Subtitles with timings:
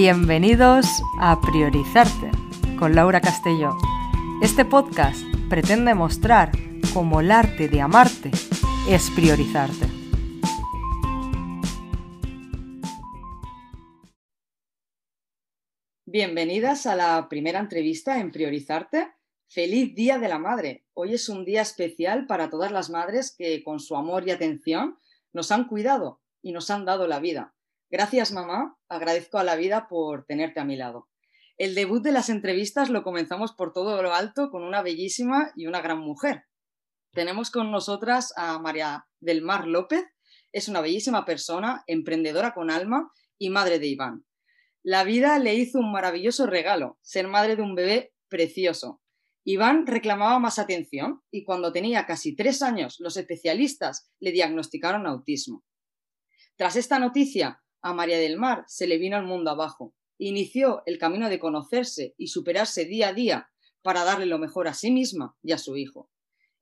[0.00, 0.86] Bienvenidos
[1.18, 2.30] a Priorizarte
[2.78, 3.76] con Laura Castelló.
[4.40, 5.20] Este podcast
[5.50, 6.52] pretende mostrar
[6.94, 8.30] cómo el arte de amarte
[8.88, 9.88] es priorizarte.
[16.06, 19.08] Bienvenidas a la primera entrevista en Priorizarte.
[19.48, 20.84] Feliz Día de la Madre.
[20.94, 24.96] Hoy es un día especial para todas las madres que con su amor y atención
[25.32, 27.56] nos han cuidado y nos han dado la vida.
[27.90, 28.76] Gracias, mamá.
[28.90, 31.08] Agradezco a la vida por tenerte a mi lado.
[31.56, 35.66] El debut de las entrevistas lo comenzamos por todo lo alto con una bellísima y
[35.66, 36.44] una gran mujer.
[37.12, 40.04] Tenemos con nosotras a María del Mar López.
[40.52, 44.26] Es una bellísima persona, emprendedora con alma y madre de Iván.
[44.82, 49.00] La vida le hizo un maravilloso regalo, ser madre de un bebé precioso.
[49.44, 55.64] Iván reclamaba más atención y cuando tenía casi tres años los especialistas le diagnosticaron autismo.
[56.56, 59.94] Tras esta noticia, a María del Mar se le vino el mundo abajo.
[60.18, 63.50] Inició el camino de conocerse y superarse día a día
[63.82, 66.10] para darle lo mejor a sí misma y a su hijo.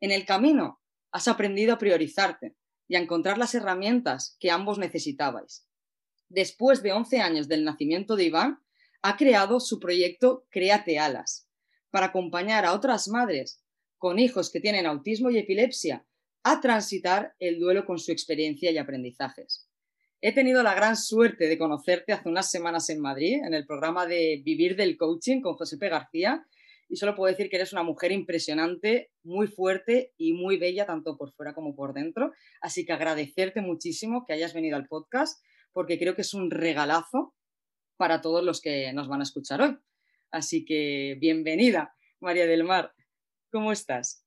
[0.01, 2.57] En el camino has aprendido a priorizarte
[2.89, 5.67] y a encontrar las herramientas que ambos necesitabais.
[6.29, 8.61] Después de 11 años del nacimiento de Iván,
[9.03, 11.49] ha creado su proyecto Créate Alas
[11.91, 13.63] para acompañar a otras madres
[13.99, 16.07] con hijos que tienen autismo y epilepsia
[16.43, 19.69] a transitar el duelo con su experiencia y aprendizajes.
[20.23, 24.07] He tenido la gran suerte de conocerte hace unas semanas en Madrid, en el programa
[24.07, 25.91] de Vivir del Coaching con José P.
[25.91, 26.47] García,
[26.89, 31.19] y solo puedo decir que eres una mujer impresionante, muy fuerte y muy bella, tanto
[31.19, 32.33] por fuera como por dentro.
[32.63, 37.35] Así que agradecerte muchísimo que hayas venido al podcast, porque creo que es un regalazo
[37.99, 39.77] para todos los que nos van a escuchar hoy.
[40.31, 42.93] Así que bienvenida, María del Mar.
[43.51, 44.25] ¿Cómo estás?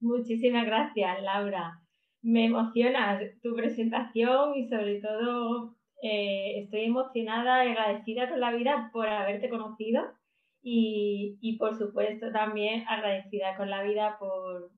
[0.00, 1.83] Muchísimas gracias, Laura
[2.24, 8.90] me emociona tu presentación y sobre todo eh, estoy emocionada y agradecida con la vida
[8.92, 10.02] por haberte conocido
[10.62, 14.70] y, y, por supuesto también agradecida con la vida por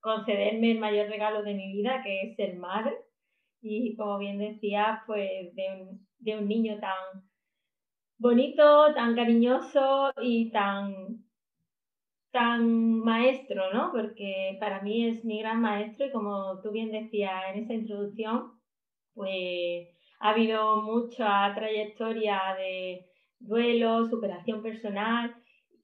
[0.00, 2.96] concederme el mayor regalo de mi vida que es ser madre
[3.60, 7.24] y como bien decía pues de un, de un niño tan
[8.18, 11.21] bonito, tan cariñoso y tan
[12.32, 13.92] tan maestro, ¿no?
[13.92, 18.52] Porque para mí es mi gran maestro y como tú bien decías en esa introducción,
[19.14, 19.88] pues
[20.18, 23.06] ha habido mucha trayectoria de
[23.38, 25.34] duelo, superación personal,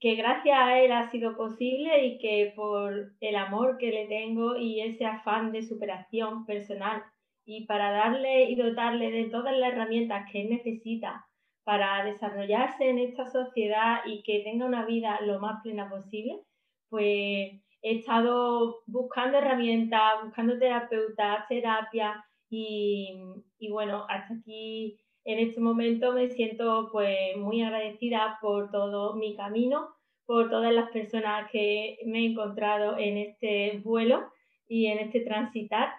[0.01, 4.57] que gracias a él ha sido posible y que por el amor que le tengo
[4.57, 7.03] y ese afán de superación personal
[7.45, 11.28] y para darle y dotarle de todas las herramientas que él necesita
[11.69, 16.41] para desarrollarse en esta sociedad y que tenga una vida lo más plena posible,
[16.89, 23.21] pues he estado buscando herramientas, buscando terapeutas, terapia y,
[23.59, 29.37] y bueno, hasta aquí en este momento me siento pues muy agradecida por todo mi
[29.37, 29.91] camino,
[30.25, 34.33] por todas las personas que me he encontrado en este vuelo
[34.67, 35.91] y en este transitar.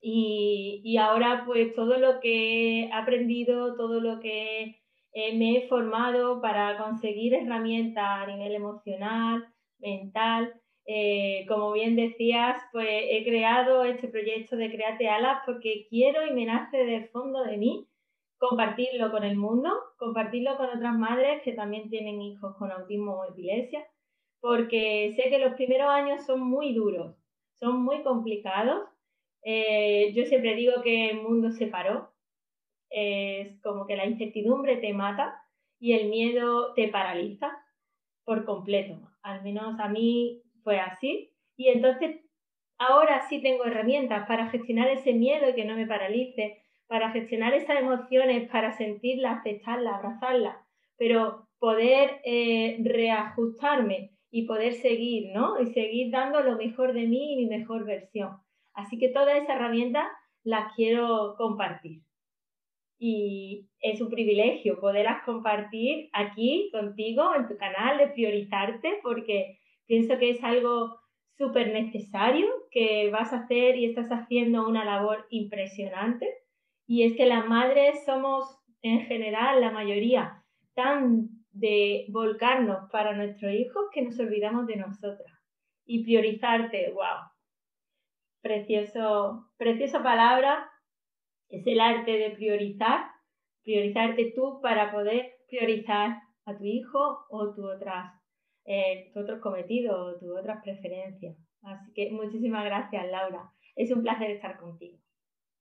[0.00, 4.80] Y, y ahora pues todo lo que he aprendido, todo lo que
[5.12, 9.46] eh, me he formado para conseguir herramientas a nivel emocional,
[9.78, 10.54] mental.
[10.86, 16.32] Eh, como bien decías, pues he creado este proyecto de Create Alas porque quiero y
[16.32, 17.88] me nace del fondo de mí
[18.38, 23.24] compartirlo con el mundo, compartirlo con otras madres que también tienen hijos con autismo o
[23.24, 23.84] epilepsia,
[24.40, 27.16] porque sé que los primeros años son muy duros,
[27.54, 28.88] son muy complicados.
[29.42, 32.12] Eh, yo siempre digo que el mundo se paró,
[32.90, 35.42] es como que la incertidumbre te mata
[35.78, 37.50] y el miedo te paraliza
[38.24, 39.00] por completo.
[39.22, 41.30] Al menos a mí fue así.
[41.56, 42.20] Y entonces
[42.78, 47.54] ahora sí tengo herramientas para gestionar ese miedo y que no me paralice, para gestionar
[47.54, 50.56] esas emociones, para sentirlas, aceptarlas, abrazarlas,
[50.96, 55.60] pero poder eh, reajustarme y poder seguir, ¿no?
[55.60, 58.38] Y seguir dando lo mejor de mí y mi mejor versión.
[58.78, 60.06] Así que todas esas herramientas
[60.44, 62.02] las quiero compartir
[62.98, 70.18] y es un privilegio poderlas compartir aquí contigo en tu canal, de priorizarte, porque pienso
[70.18, 70.98] que es algo
[71.36, 76.28] súper necesario que vas a hacer y estás haciendo una labor impresionante.
[76.86, 80.44] Y es que las madres somos en general, la mayoría,
[80.74, 85.32] tan de volcarnos para nuestros hijos que nos olvidamos de nosotras.
[85.84, 87.37] Y priorizarte, wow.
[88.48, 90.70] Precioso, preciosa palabra
[91.50, 93.00] es el arte de priorizar,
[93.62, 96.16] priorizarte tú para poder priorizar
[96.46, 98.10] a tu hijo o tu otras,
[98.64, 101.36] eh, otros cometidos o tus otras preferencias.
[101.60, 103.52] Así que muchísimas gracias, Laura.
[103.76, 104.96] Es un placer estar contigo.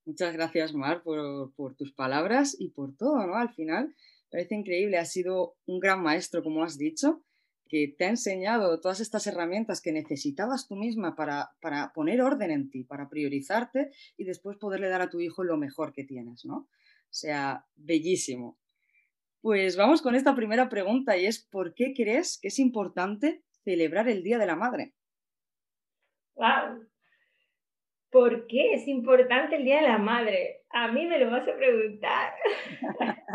[0.06, 3.36] Muchas gracias, Mar, por, por tus palabras y por todo, ¿no?
[3.36, 3.94] Al final
[4.30, 7.24] Parece increíble, has sido un gran maestro, como has dicho,
[7.68, 12.52] que te ha enseñado todas estas herramientas que necesitabas tú misma para, para poner orden
[12.52, 16.46] en ti, para priorizarte y después poderle dar a tu hijo lo mejor que tienes,
[16.46, 16.56] ¿no?
[16.58, 18.58] O sea, bellísimo.
[19.42, 24.10] Pues vamos con esta primera pregunta y es, ¿por qué crees que es importante celebrar
[24.10, 24.94] el Día de la Madre?
[26.36, 26.88] ¡Wow!
[28.10, 30.64] ¿Por qué es importante el Día de la Madre?
[30.70, 32.34] A mí me lo vas a preguntar.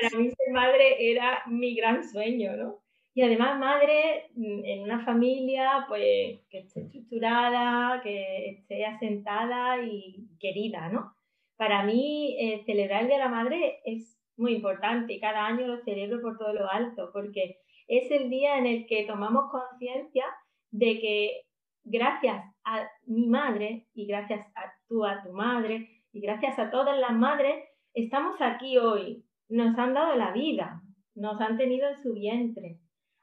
[0.00, 2.82] para mí ser madre era mi gran sueño, ¿no?
[3.14, 10.28] Y además madre mm, en una familia pues que esté estructurada, que esté asentada y
[10.40, 11.14] querida, ¿no?
[11.56, 15.66] Para mí eh, celebrar el Día de la Madre es muy importante y cada año
[15.66, 20.24] lo celebro por todo lo alto porque es el día en el que tomamos conciencia
[20.70, 21.42] de que
[21.84, 26.98] gracias a mi madre y gracias a tú, a tu madre y gracias a todas
[26.98, 29.24] las madres, estamos aquí hoy.
[29.48, 30.82] Nos han dado la vida,
[31.14, 32.78] nos han tenido en su vientre,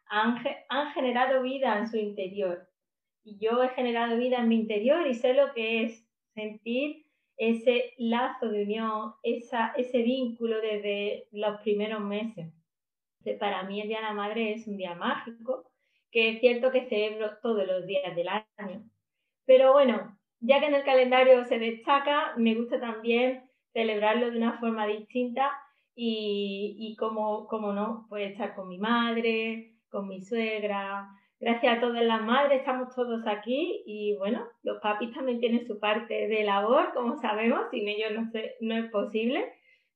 [0.10, 0.38] han,
[0.70, 2.68] han generado vida en su interior.
[3.24, 7.06] Y yo he generado vida en mi interior y sé lo que es sentir
[7.38, 12.52] ese lazo de unión, esa, ese vínculo desde los primeros meses.
[13.40, 15.72] Para mí el Día de la Madre es un día mágico,
[16.12, 18.84] que es cierto que celebro todos los días del año.
[19.46, 24.60] Pero bueno, ya que en el calendario se destaca, me gusta también celebrarlo de una
[24.60, 25.52] forma distinta
[25.96, 31.08] y, y como, como no, pues estar con mi madre, con mi suegra.
[31.40, 35.80] Gracias a todas las madres estamos todos aquí y bueno, los papis también tienen su
[35.80, 38.32] parte de labor, como sabemos, sin ellos no,
[38.62, 39.50] no es posible,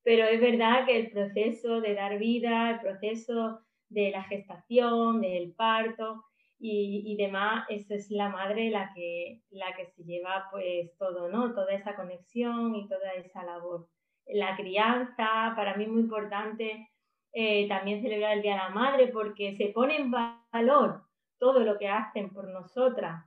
[0.03, 3.59] pero es verdad que el proceso de dar vida, el proceso
[3.89, 6.23] de la gestación, del parto
[6.59, 11.27] y, y, demás, esa es la madre la que, la que se lleva pues todo,
[11.27, 11.53] ¿no?
[11.53, 13.89] Toda esa conexión y toda esa labor.
[14.27, 16.87] La crianza, para mí muy importante
[17.33, 21.01] eh, también celebrar el Día de la Madre porque se pone en valor
[21.39, 23.25] todo lo que hacen por nosotras.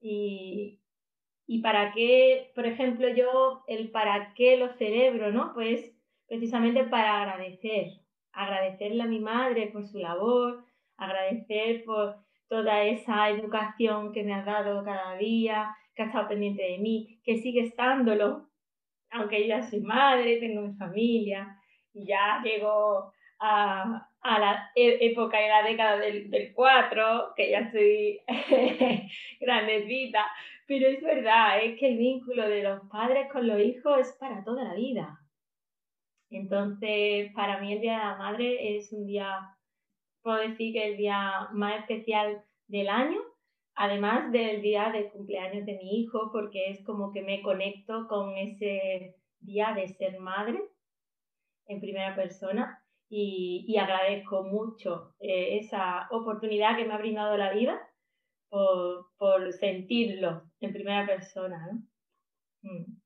[0.00, 0.80] Y,
[1.46, 5.52] y para qué, por ejemplo, yo el para qué lo celebro, ¿no?
[5.52, 5.94] Pues
[6.26, 8.00] precisamente para agradecer,
[8.32, 10.64] agradecerle a mi madre por su labor,
[10.96, 12.16] agradecer por
[12.48, 17.20] toda esa educación que me ha dado cada día, que ha estado pendiente de mí,
[17.24, 18.48] que sigue estándolo,
[19.10, 21.60] aunque yo ya soy madre, tengo mi familia
[22.04, 27.58] ya llego a, a la e, época y la década del, del 4, que ya
[27.60, 28.20] estoy
[29.40, 30.26] grandecita,
[30.66, 34.42] pero es verdad, es que el vínculo de los padres con los hijos es para
[34.44, 35.20] toda la vida.
[36.30, 39.56] Entonces, para mí el Día de la Madre es un día,
[40.22, 43.20] puedo decir que el día más especial del año,
[43.76, 48.36] además del día de cumpleaños de mi hijo, porque es como que me conecto con
[48.36, 50.60] ese día de ser madre
[51.66, 57.80] en primera persona y, agradezco mucho eh, esa oportunidad que me ha brindado la vida
[58.48, 61.66] por, por sentirlo en primera persona.
[61.70, 61.82] ¿no?
[62.62, 63.00] Mm.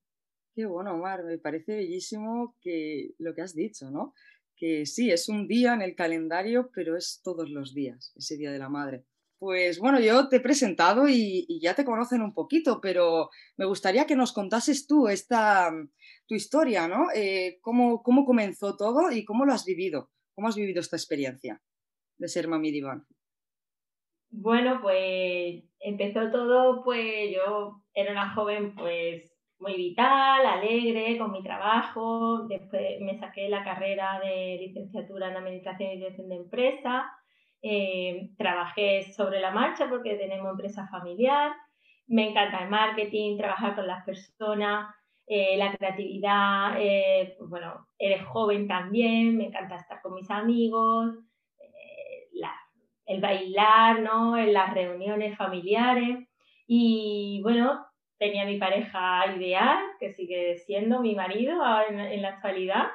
[0.54, 4.14] Qué bueno, Omar, me parece bellísimo que lo que has dicho, ¿no?
[4.56, 8.50] Que sí, es un día en el calendario, pero es todos los días, ese Día
[8.50, 9.04] de la Madre.
[9.40, 14.04] Pues bueno, yo te he presentado y, ya te conocen un poquito, pero me gustaría
[14.04, 15.70] que nos contases tú esta,
[16.26, 17.06] tu historia, ¿no?
[17.14, 20.10] Eh, cómo, ¿Cómo comenzó todo y cómo lo has vivido?
[20.34, 21.58] ¿Cómo has vivido esta experiencia
[22.18, 23.06] de ser mami diván?
[24.28, 31.42] Bueno, pues empezó todo, pues yo era una joven pues muy vital, alegre con mi
[31.42, 32.46] trabajo.
[32.46, 37.10] Después me saqué la carrera de licenciatura en Administración y Dirección de Empresa.
[37.62, 41.52] Eh, trabajé sobre la marcha porque tenemos empresa familiar.
[42.06, 44.94] Me encanta el marketing, trabajar con las personas,
[45.26, 46.74] eh, la creatividad.
[46.78, 51.14] Eh, bueno, eres joven también, me encanta estar con mis amigos,
[53.10, 54.38] el bailar, ¿no?
[54.38, 56.28] En las reuniones familiares.
[56.68, 57.84] Y bueno,
[58.18, 62.88] tenía mi pareja ideal, que sigue siendo mi marido en, la actualidad.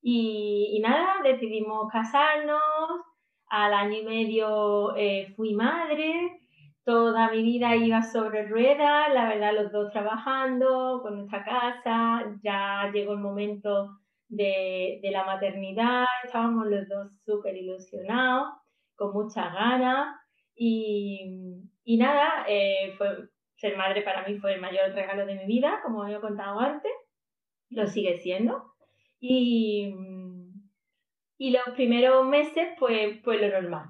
[0.00, 2.60] Y, nada, decidimos casarnos.
[3.50, 6.40] Al año y medio eh, fui madre.
[6.84, 12.24] Toda mi vida iba sobre ruedas, la verdad, los dos trabajando con nuestra casa.
[12.42, 16.04] Ya llegó el momento de, la maternidad.
[16.24, 18.54] Estábamos los dos súper ilusionados,
[18.96, 20.16] con muchas ganas.
[20.54, 25.80] Y, nada, eh, fue, ser madre para mí fue el mayor regalo de mi vida,
[25.82, 26.92] como he contado antes,
[27.70, 28.74] lo sigue siendo.
[29.20, 29.94] Y,
[31.38, 33.86] y los primeros meses, pues, pues lo normal.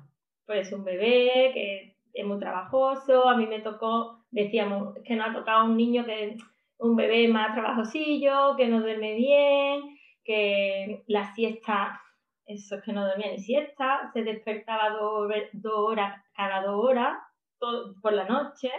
[0.46, 5.32] Pues un bebé que es muy trabajoso, a mí me tocó, decíamos, que no ha
[5.32, 6.36] tocado un niño que
[6.78, 12.00] un bebé más trabajosillo, que no duerme bien, que la siesta
[12.48, 15.30] eso es que no dormía ni siesta, se despertaba dos,
[15.64, 17.18] horas, cada dos horas,
[17.58, 18.70] por la noche,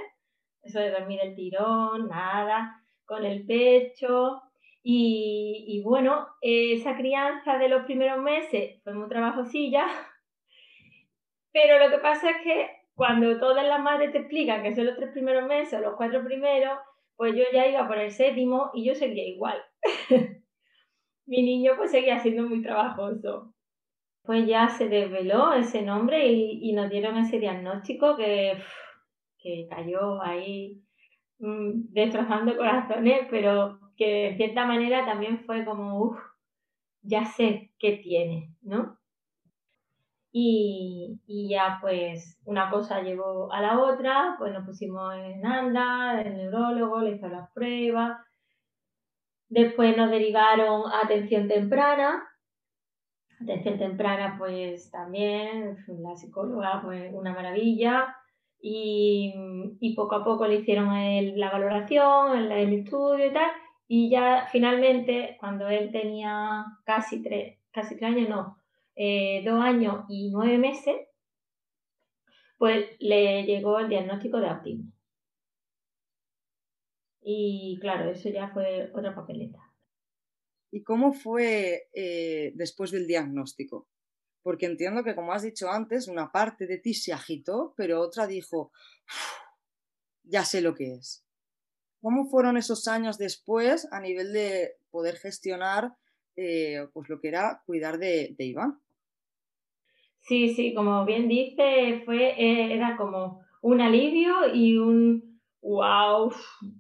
[0.64, 4.42] eso de dormir el tirón, nada, con el pecho.
[4.92, 9.86] Y, bueno, esa crianza de los primeros meses fue muy trabajosilla,
[11.54, 14.96] pero lo que pasa es que cuando todas las madres te explican que son los
[14.96, 16.80] tres primeros meses o los cuatro primeros,
[17.16, 19.62] pues yo ya iba por el séptimo y yo seguía igual.
[21.28, 23.54] Mi niño pues seguía siendo muy trabajoso.
[24.24, 28.58] Pues ya se desveló ese nombre y, nos dieron ese diagnóstico que,
[29.38, 30.82] que cayó ahí
[31.38, 36.18] mm, destrozando corazones, pero que de cierta manera también fue como, uff,
[37.02, 38.98] ya sé qué tiene, ¿no?
[40.32, 46.38] Y, ya pues una cosa llevó a la otra, pues nos pusimos en anda, el
[46.38, 48.20] neurólogo le hizo las pruebas,
[49.50, 52.24] después nos derivaron a atención temprana,
[53.42, 58.16] atención temprana pues también, la psicóloga pues una maravilla,
[58.62, 60.90] y, poco a poco le hicieron
[61.40, 63.50] la valoración, el, estudio y tal,
[63.92, 68.62] y ya finalmente cuando él tenía casi tres, casi tres años, no,
[68.96, 70.96] eh, dos años y nueve meses,
[72.60, 74.92] pues le llegó el diagnóstico de autismo.
[77.22, 79.60] Y claro, eso ya fue otra papeleta.
[80.70, 83.90] ¿Y cómo fue eh, después del diagnóstico?
[84.44, 88.28] Porque entiendo que, como has dicho antes, una parte de ti se agitó, pero otra
[88.28, 88.72] dijo,
[90.24, 91.26] ya sé lo que es.
[92.02, 95.94] ¿Cómo fueron esos años después a nivel de poder gestionar
[96.36, 98.80] eh, pues lo que era cuidar de Iván?
[100.22, 106.32] Sí, sí, como bien dice, fue, eh, era como un alivio y un wow,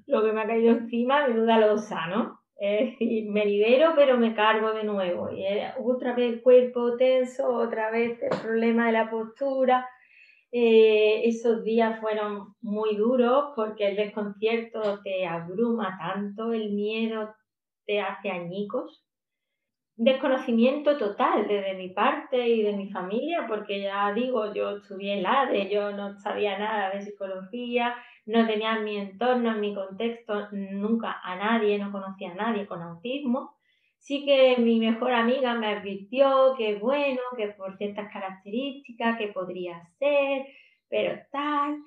[0.05, 2.39] lo que me ha caído encima, menuda losa, ¿no?
[2.59, 5.31] Es decir, me libero, pero me cargo de nuevo.
[5.31, 5.45] Y
[5.83, 9.87] otra vez el cuerpo tenso, otra vez el problema de la postura.
[10.51, 17.35] Eh, esos días fueron muy duros porque el desconcierto te abruma tanto, el miedo
[17.85, 19.03] te hace añicos
[19.99, 25.23] desconocimiento total desde mi parte y de mi familia, porque ya digo, yo estudié en
[25.23, 29.75] la ADE, yo no sabía nada de psicología, no tenía en mi entorno, en mi
[29.75, 33.58] contexto, nunca a nadie, no conocía a nadie con autismo.
[33.99, 39.81] Sí que mi mejor amiga me advirtió que bueno, que por ciertas características, que podría
[39.99, 40.47] ser,
[40.89, 41.77] pero tal.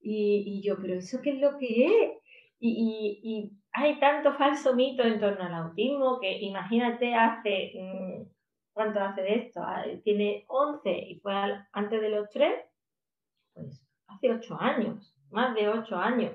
[0.00, 2.12] Y, y yo, pero ¿eso qué es lo que es?
[2.60, 8.22] Y, y, hay tanto falso mito en torno al autismo que imagínate hace, mm,
[8.72, 9.60] ¿cuánto hace de esto?
[9.62, 11.32] Ah, tiene 11 y fue
[11.72, 12.52] antes de los 3,
[13.54, 16.32] pues hace 8 años, más de 8 años.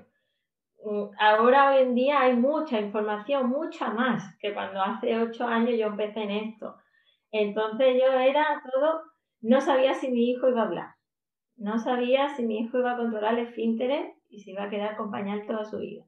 [0.85, 5.77] Mm, ahora hoy en día hay mucha información, mucha más que cuando hace 8 años
[5.77, 6.75] yo empecé en esto.
[7.31, 9.01] Entonces yo era todo,
[9.41, 10.95] no sabía si mi hijo iba a hablar,
[11.57, 14.93] no sabía si mi hijo iba a controlar el esfínteres y se iba a quedar
[14.93, 16.05] acompañado toda su vida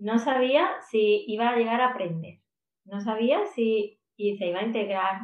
[0.00, 2.40] no sabía si iba a llegar a aprender,
[2.86, 5.20] no sabía si y se iba a integrar,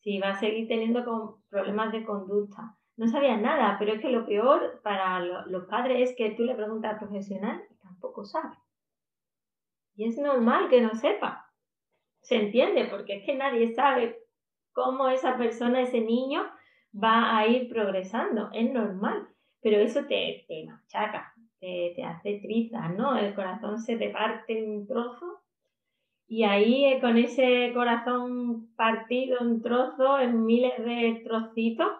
[0.00, 2.74] si iba a seguir teniendo problemas de conducta.
[2.96, 6.54] No sabía nada, pero es que lo peor para los padres es que tú le
[6.54, 7.62] preguntas al profesional
[7.98, 8.56] tampoco sabe.
[9.96, 11.50] Y es normal que no sepa.
[12.22, 14.16] Se entiende, porque es que nadie sabe
[14.72, 16.48] cómo esa persona, ese niño,
[16.94, 18.50] va a ir progresando.
[18.52, 19.28] Es normal.
[19.60, 23.16] Pero eso te, te machaca, te, hace trizas, ¿no?
[23.16, 25.42] El corazón se te parte en un trozo
[26.28, 31.90] y ahí eh, con ese corazón partido en trozos, en miles de trocitos,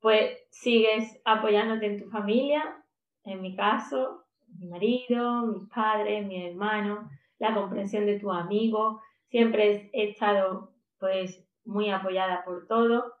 [0.00, 2.84] pues sigues apoyándote en tu familia,
[3.24, 4.27] en mi caso,
[4.58, 9.00] mi marido, mis padres, mi hermano, la comprensión de tu amigo.
[9.28, 13.14] Siempre he estado pues muy apoyada por todo.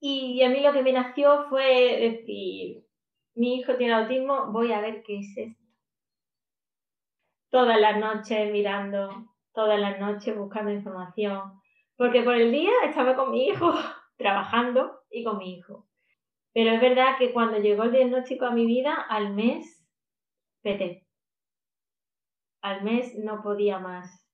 [0.00, 2.86] Y a mí lo que me nació fue decir,
[3.34, 5.62] mi hijo tiene autismo, voy a ver qué es esto.
[7.50, 11.60] Todas las noches mirando, todas las noches buscando información,
[11.96, 13.72] porque por el día estaba con mi hijo,
[14.16, 15.86] trabajando y con mi hijo.
[16.54, 19.79] Pero es verdad que cuando llegó el diagnóstico a mi vida, al mes,
[20.62, 21.06] vete.
[22.62, 24.26] Al mes no podía más,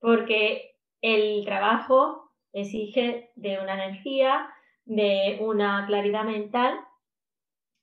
[0.00, 4.50] porque el trabajo exige de una energía,
[4.84, 6.80] de una claridad mental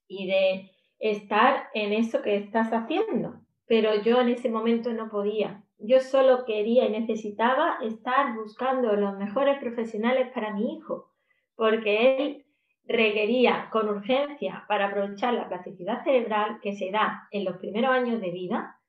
[0.08, 3.40] y de estar en eso que estás haciendo.
[3.66, 5.64] Pero yo en ese momento no podía.
[5.80, 11.14] Yo solo quería y necesitaba estar buscando los mejores profesionales para mi hijo,
[11.56, 12.47] porque él
[12.88, 18.22] requería con urgencia para aprovechar la plasticidad cerebral que se da en los primeros años
[18.22, 18.80] de vida,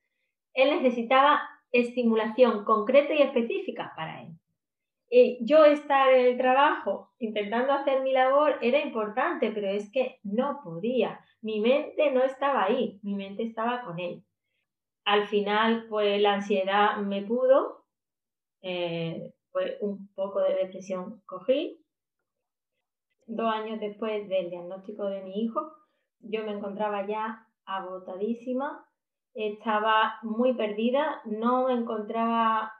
[0.54, 1.40] él necesitaba
[1.72, 4.28] estimulación concreta y específica para él.
[5.10, 10.18] eh, yo estar en el trabajo intentando hacer mi labor era importante, pero es que
[10.22, 11.20] no podía.
[11.42, 14.22] Mi mente no estaba ahí, mi mente estaba con él.
[15.04, 17.84] Al final, pues la ansiedad me pudo,
[18.62, 19.32] eh,
[19.80, 21.80] un poco de depresión cogí.
[23.30, 25.60] Dos años después del diagnóstico de mi hijo,
[26.20, 28.86] yo me encontraba ya agotadísima,
[29.34, 32.72] estaba muy perdida, no encontraba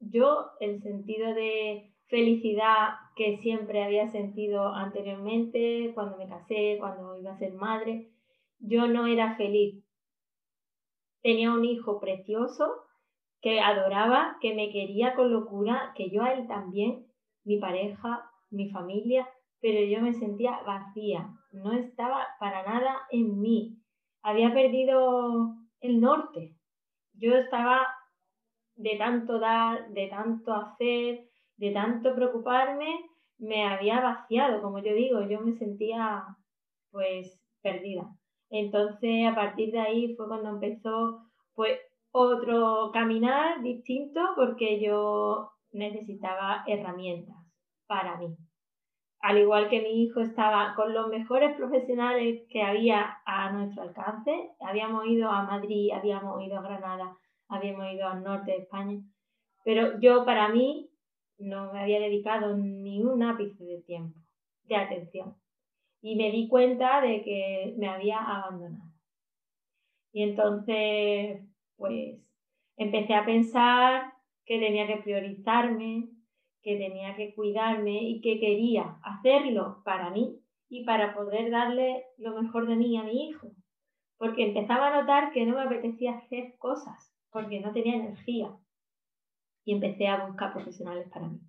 [0.00, 7.32] yo el sentido de felicidad que siempre había sentido anteriormente, cuando me casé, cuando iba
[7.32, 8.10] a ser madre,
[8.60, 9.84] yo no era feliz.
[11.20, 12.64] Tenía un hijo precioso
[13.42, 17.06] que adoraba, que me quería con locura, que yo a él también,
[17.44, 19.28] mi pareja, mi familia,
[19.64, 23.78] pero yo me sentía vacía, no estaba para nada en mí.
[24.22, 26.54] Había perdido el norte.
[27.14, 27.86] Yo estaba
[28.76, 31.24] de tanto dar, de tanto hacer,
[31.56, 33.06] de tanto preocuparme,
[33.38, 36.26] me había vaciado, como yo digo, yo me sentía
[36.90, 38.06] pues perdida.
[38.50, 41.22] Entonces, a partir de ahí fue cuando empezó
[41.54, 41.80] pues
[42.10, 47.36] otro caminar distinto porque yo necesitaba herramientas
[47.86, 48.36] para mí.
[49.24, 54.50] Al igual que mi hijo estaba con los mejores profesionales que había a nuestro alcance,
[54.60, 57.16] habíamos ido a Madrid, habíamos ido a Granada,
[57.48, 59.00] habíamos ido al norte de España,
[59.64, 60.90] pero yo para mí
[61.38, 64.20] no me había dedicado ni un ápice de tiempo,
[64.64, 65.34] de atención.
[66.02, 68.92] Y me di cuenta de que me había abandonado.
[70.12, 71.40] Y entonces,
[71.76, 72.20] pues,
[72.76, 74.12] empecé a pensar
[74.44, 76.10] que tenía que priorizarme,
[76.64, 82.40] que tenía que cuidarme y que quería hacerlo para mí y para poder darle lo
[82.42, 83.52] mejor de mí a mi hijo.
[84.16, 88.56] Porque empezaba a notar que no me apetecía hacer cosas porque no tenía energía.
[89.66, 91.40] Y empecé a buscar profesionales para mí.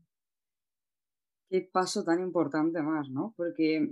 [1.49, 3.33] Qué paso tan importante más, ¿no?
[3.37, 3.87] Porque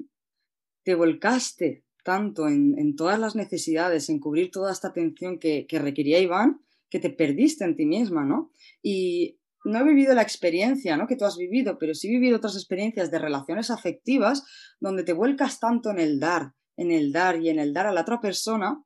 [0.84, 6.19] te volcaste tanto en, todas las necesidades, en cubrir toda esta atención que, que, requería
[6.19, 8.52] Iván, que te perdiste en ti misma, ¿no?
[8.82, 11.08] Y no he vivido la experiencia ¿no?
[11.08, 14.43] que tú has vivido, pero sí he vivido otras experiencias de relaciones afectivas
[14.80, 17.93] donde te vuelcas tanto en el dar, en el dar y en el dar a
[17.93, 18.84] la otra persona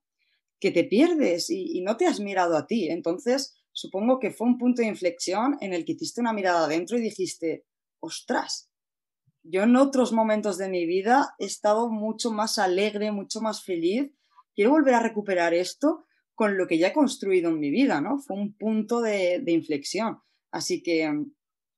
[0.60, 2.90] que te pierdes y, no te has mirado a ti.
[2.90, 6.98] Entonces, supongo que fue un punto de inflexión en el que hiciste una mirada adentro
[6.98, 7.66] y dijiste,
[8.00, 8.72] ostras,
[9.44, 14.12] yo en otros momentos de mi vida he estado mucho más alegre, mucho más feliz.
[14.56, 16.06] Quiero volver a recuperar esto
[16.38, 18.20] con lo que ya he construido en mi vida, ¿no?
[18.20, 20.20] Fue un punto de, inflexión.
[20.52, 21.12] Así que,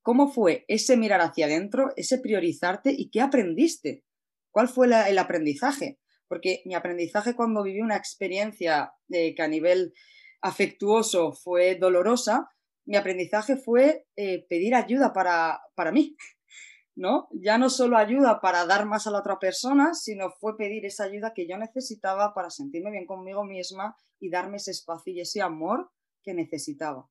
[0.02, 4.04] ¿cómo fue ese mirar hacia adentro, ese priorizarte y qué aprendiste?
[4.50, 6.00] ¿Cuál fue el aprendizaje?
[6.30, 9.92] porque mi aprendizaje cuando viví una experiencia que a nivel
[10.40, 12.48] afectuoso fue dolorosa,
[12.86, 16.16] mi aprendizaje fue eh, pedir ayuda para, para mí,
[16.94, 17.26] ¿no?
[17.32, 21.02] Ya no solo ayuda para dar más a la otra persona, sino fue pedir esa
[21.02, 25.42] ayuda que yo necesitaba para sentirme bien conmigo misma y darme ese espacio y ese
[25.42, 25.90] amor
[26.22, 27.10] que necesitaba.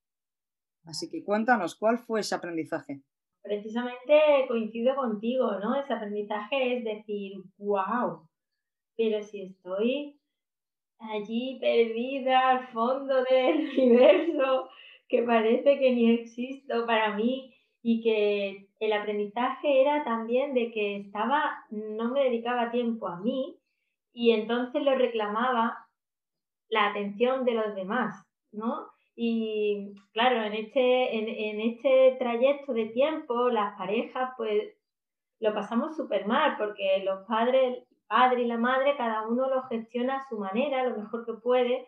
[0.89, 3.01] Así que cuéntanos, ¿cuál fue ese aprendizaje?
[3.43, 5.75] Precisamente coincido contigo, ¿no?
[5.75, 8.27] Ese aprendizaje es decir, wow,
[8.97, 10.19] pero si estoy
[10.97, 14.69] allí perdida al fondo del universo,
[15.07, 20.97] que parece que ni existo para mí y que el aprendizaje era también de que
[20.97, 23.59] estaba, no me dedicaba tiempo a mí
[24.11, 25.87] y entonces lo reclamaba
[26.67, 28.89] la atención de los demás, ¿no?
[29.15, 34.75] Y claro, en este, en, en este trayecto de tiempo, las parejas, pues
[35.39, 40.17] lo pasamos súper mal, porque los padres padre y la madre, cada uno lo gestiona
[40.17, 41.87] a su manera, lo mejor que puede,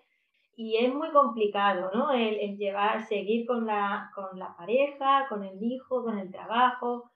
[0.56, 2.12] y es muy complicado, ¿no?
[2.12, 7.10] El, llevar, seguir con la, con la pareja, con el hijo, con el trabajo.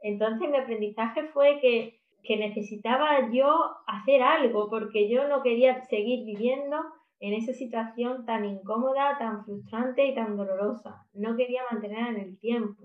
[0.00, 6.24] Entonces mi aprendizaje fue que, que necesitaba yo hacer algo, porque yo no quería seguir
[6.24, 6.78] viviendo
[7.26, 11.06] en esa situación tan incómoda, tan frustrante y tan dolorosa.
[11.12, 12.84] No quería mantenerla en el tiempo.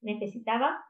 [0.00, 0.84] Necesitaba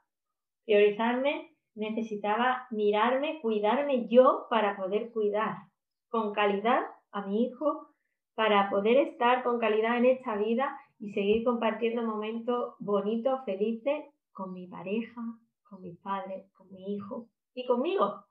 [0.65, 5.57] priorizarme necesitaba mirarme, cuidarme yo para poder cuidar
[6.09, 6.81] con calidad
[7.13, 7.91] a mi hijo,
[8.35, 14.53] para poder estar con calidad en esta vida y seguir compartiendo momentos bonitos, felices con
[14.53, 15.21] mi pareja,
[15.69, 18.26] con mi padre, con mi hijo y conmigo.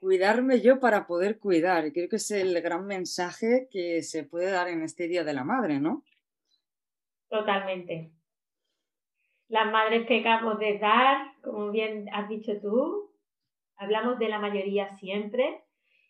[0.00, 1.92] Cuidarme yo para poder cuidar.
[1.92, 5.44] Creo que es el gran mensaje que se puede dar en este Día de la
[5.44, 6.04] Madre, ¿no?
[7.28, 8.12] Totalmente.
[9.48, 13.10] Las madres pecamos de dar, como bien has dicho tú,
[13.76, 15.62] hablamos de la mayoría siempre,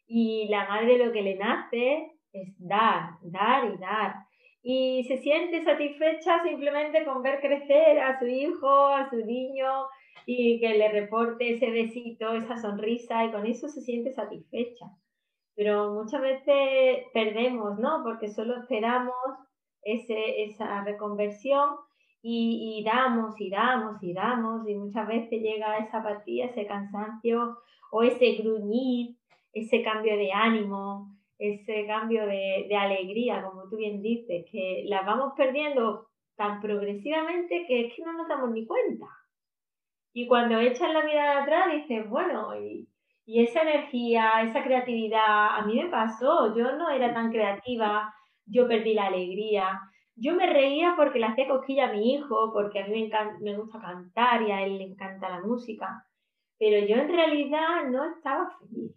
[0.07, 4.14] y la madre lo que le nace es dar, dar y dar.
[4.62, 9.87] y se siente satisfecha simplemente con ver crecer a su hijo, a su niño
[10.26, 14.87] y que le reporte ese besito, esa sonrisa y con eso se siente satisfecha.
[15.54, 18.02] Pero muchas veces perdemos, ¿no?
[18.04, 19.14] Porque solo esperamos
[19.83, 21.70] ese, esa reconversión
[22.22, 27.59] y, y, damos y damos y damos y muchas veces llega esa apatía, ese cansancio
[27.90, 29.16] o ese gruñir,
[29.52, 35.02] ese cambio de ánimo, ese cambio de, de alegría, como tú bien dices, que la
[35.02, 39.07] vamos perdiendo tan progresivamente que es que no nos damos ni cuenta.
[40.12, 42.88] Y cuando echas la mirada atrás dices, bueno, y,
[43.27, 48.12] y esa energía, esa creatividad, a mí me pasó, yo no era tan creativa,
[48.47, 49.81] yo perdí la alegría.
[50.16, 53.38] Yo me reía porque le hacía cosquilla a mi hijo, porque a mí me, encanta,
[53.40, 56.05] me gusta cantar y a él le encanta la música,
[56.59, 58.92] pero yo en realidad no estaba feliz.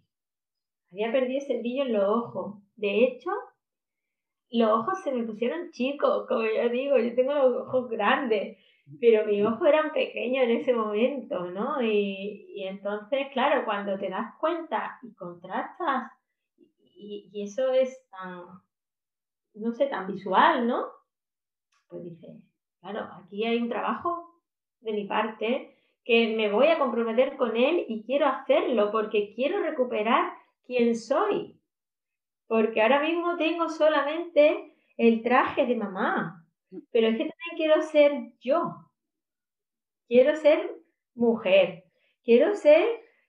[0.90, 2.62] Había perdido ese brillo en los ojos.
[2.76, 3.30] De hecho,
[4.50, 8.58] los ojos se me pusieron chicos, como yo digo, yo tengo los ojos grandes,
[9.00, 11.82] pero mis ojos eran pequeños en ese momento, ¿no?
[11.82, 16.12] Y, y entonces, claro, cuando te das cuenta y contrastas,
[16.94, 18.44] y, y eso es tan,
[19.54, 20.86] no sé, tan visual, ¿no?
[21.88, 22.40] Pues dice,
[22.80, 24.40] claro, aquí hay un trabajo
[24.80, 29.62] de mi parte que me voy a comprometer con él y quiero hacerlo porque quiero
[29.62, 30.32] recuperar
[30.66, 31.60] quién soy.
[32.48, 36.41] Porque ahora mismo tengo solamente el traje de mamá,
[36.90, 38.74] pero es que también quiero ser yo.
[40.08, 40.70] Quiero ser
[41.14, 41.84] mujer,
[42.22, 42.84] quiero ser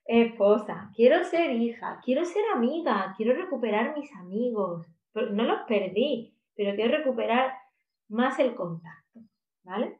[0.05, 6.75] esposa, quiero ser hija, quiero ser amiga, quiero recuperar mis amigos, no los perdí, pero
[6.75, 7.53] quiero recuperar
[8.09, 9.21] más el contacto,
[9.63, 9.99] ¿vale?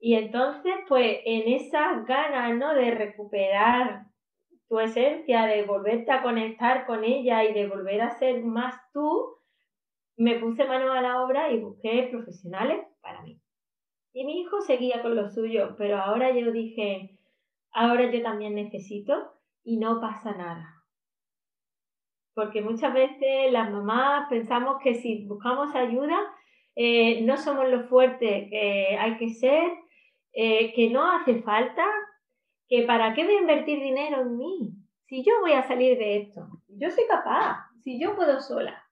[0.00, 2.74] Y entonces, pues en esas ganas, ¿no?
[2.74, 4.06] De recuperar
[4.68, 9.36] tu esencia, de volverte a conectar con ella y de volver a ser más tú,
[10.16, 13.40] me puse mano a la obra y busqué profesionales para mí.
[14.12, 17.18] Y mi hijo seguía con lo suyo, pero ahora yo dije,
[17.72, 19.32] ahora yo también necesito
[19.64, 20.74] y no pasa nada
[22.34, 26.18] porque muchas veces las mamás pensamos que si buscamos ayuda
[26.74, 29.72] eh, no somos lo fuerte que hay que ser,
[30.32, 31.86] eh, que no hace falta,
[32.68, 34.72] que para qué voy a invertir dinero en mí,
[35.06, 38.83] si yo voy a salir de esto, yo soy capaz, si yo puedo sola.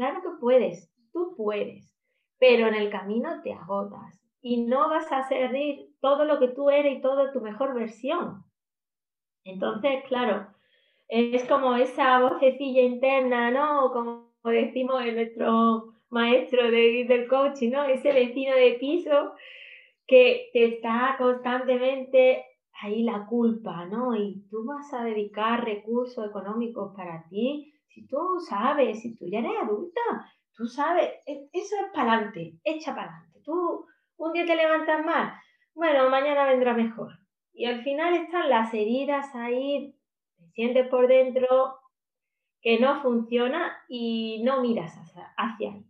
[0.00, 1.94] Claro que puedes, tú puedes,
[2.38, 6.70] pero en el camino te agotas y no vas a servir todo lo que tú
[6.70, 8.42] eres y toda tu mejor versión.
[9.44, 10.46] Entonces, claro,
[11.06, 13.92] es como esa vocecilla interna, ¿no?
[13.92, 17.84] Como decimos en nuestro maestro de, del coaching, ¿no?
[17.84, 19.34] Ese vecino de piso
[20.06, 22.46] que te está constantemente
[22.80, 24.16] ahí la culpa, ¿no?
[24.16, 27.74] Y tú vas a dedicar recursos económicos para ti.
[27.90, 30.00] Si tú sabes, si tú ya eres adulta,
[30.54, 33.40] tú sabes, e, eso es para adelante, echa para adelante.
[33.44, 35.34] Tú un día te levantas mal,
[35.74, 37.12] bueno, mañana vendrá mejor.
[37.52, 39.94] Y al final están las heridas ahí
[40.52, 41.78] sientes por dentro
[42.62, 45.84] que no funciona y no miras hacia, ahí.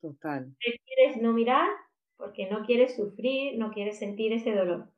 [0.00, 0.54] Total.
[0.60, 1.68] Quieres no mirar
[2.16, 4.90] porque no quieres sufrir, no quieres sentir ese dolor.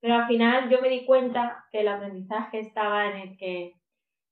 [0.00, 3.74] Pero al final yo me di cuenta que el aprendizaje estaba en el que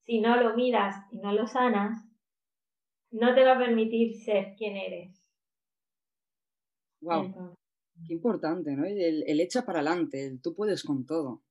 [0.06, 2.06] si no lo miras y no lo sanas,
[3.10, 5.22] no te va a permitir ser quien eres.
[7.00, 7.54] Wow.
[8.06, 8.84] Qué importante, ¿no?
[8.84, 11.42] El, el echa para adelante, el tú puedes con todo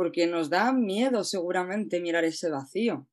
[0.00, 3.06] porque nos da miedo seguramente mirar ese vacío.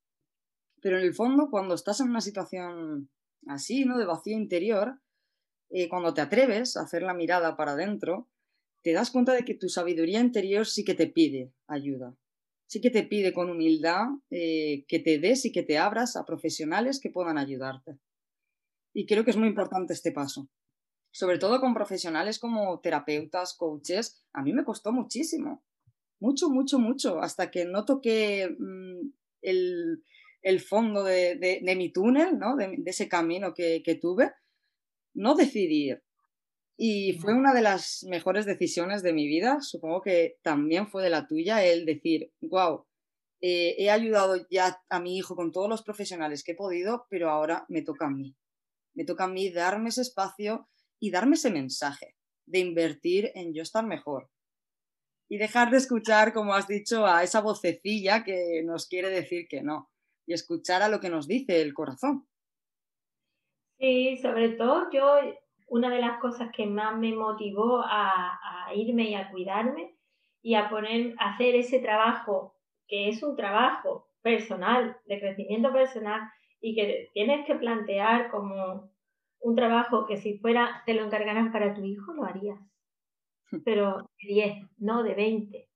[0.81, 3.09] Pero en el fondo, cuando estás en una situación
[3.47, 3.97] así, ¿no?
[3.97, 4.99] De vacío interior,
[5.69, 8.29] eh, cuando te atreves a hacer la mirada para adentro,
[8.83, 12.15] te das cuenta de que tu sabiduría interior sí que te pide ayuda.
[12.67, 16.25] Sí que te pide con humildad eh, que te des y que te abras a
[16.25, 17.97] profesionales que puedan ayudarte.
[18.93, 20.49] Y creo que es muy importante este paso.
[21.11, 25.63] Sobre todo con profesionales como terapeutas, coaches, a mí me costó muchísimo
[26.19, 29.09] mucho, mucho, mucho, hasta que no toqué mm,
[29.41, 32.55] el, fondo de, mi túnel, ¿no?
[32.55, 34.31] de, ese camino que, tuve,
[35.13, 36.03] no decidí ir.
[36.77, 41.09] Y fue una de las mejores decisiones de mi vida, supongo que también fue de
[41.09, 42.85] la tuya, el decir, wow,
[43.41, 47.29] eh, he ayudado ya a mi hijo con todos los profesionales que he podido, pero
[47.29, 48.35] ahora me toca a mí.
[48.93, 53.63] Me toca a mí darme ese espacio y darme ese mensaje de invertir en yo
[53.63, 54.29] estar mejor,
[55.29, 59.61] y dejar de escuchar, como has dicho, a esa vocecilla que nos quiere decir que
[59.61, 59.89] no
[60.25, 62.27] y escuchar a lo que nos dice el corazón.
[63.79, 65.19] Sí, sobre todo yo,
[65.67, 68.39] una de las cosas que más me motivó a,
[68.75, 69.95] irme y a cuidarme
[70.41, 72.55] y a poner, a hacer ese trabajo,
[72.87, 76.21] que es un trabajo personal, de crecimiento personal,
[76.59, 78.89] y que tienes que plantear como
[79.39, 82.59] un trabajo que si fuera, te lo encargaran para tu hijo, lo harías.
[83.63, 85.69] Pero de 10, no de 20.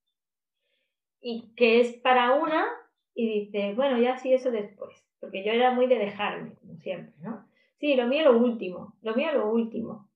[1.21, 2.65] Y que es para una
[3.13, 5.06] y dices, bueno, ya sí eso después.
[5.19, 7.45] Porque yo era muy de dejarme, como siempre, ¿no?
[7.82, 10.08] Sí, lo mío lo último, lo mío lo último.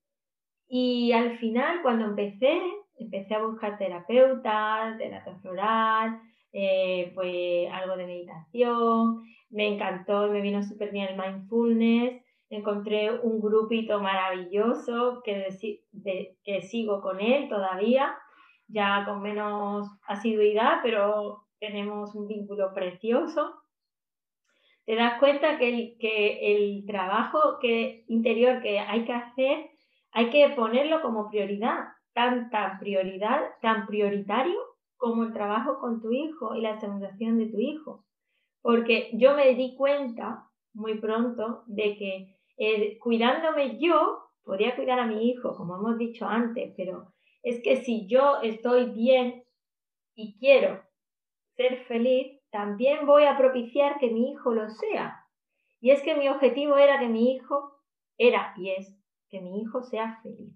[0.67, 2.61] Y al final, cuando empecé,
[2.95, 6.21] empecé a buscar terapeutas, terapia floral,
[6.53, 13.41] eh, pues algo de meditación, me encantó, me vino súper bien el mindfulness, encontré un
[13.41, 15.47] grupito maravilloso que,
[16.43, 18.15] que sigo con él todavía,
[18.67, 23.55] ya con menos asiduidad, pero tenemos un vínculo precioso.
[24.85, 29.69] Te das cuenta que el, que el trabajo que, interior que hay que hacer
[30.11, 34.57] hay que ponerlo como prioridad, tan, prioridad, tan prioritario
[34.95, 38.05] como el trabajo con tu hijo y la estimulación de tu hijo.
[38.61, 45.05] Porque yo me di cuenta muy pronto de que eh, cuidándome yo, podía cuidar a
[45.05, 47.11] mi hijo, como hemos dicho antes, pero
[47.43, 49.43] es que si yo estoy bien
[50.15, 50.81] y quiero
[51.57, 55.25] ser feliz, también voy a propiciar que mi hijo lo sea.
[55.81, 57.81] Y es que mi objetivo era que mi hijo
[58.17, 60.55] era y es que mi hijo sea feliz.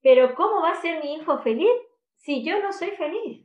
[0.00, 1.74] Pero ¿cómo va a ser mi hijo feliz
[2.14, 3.44] si yo no soy feliz?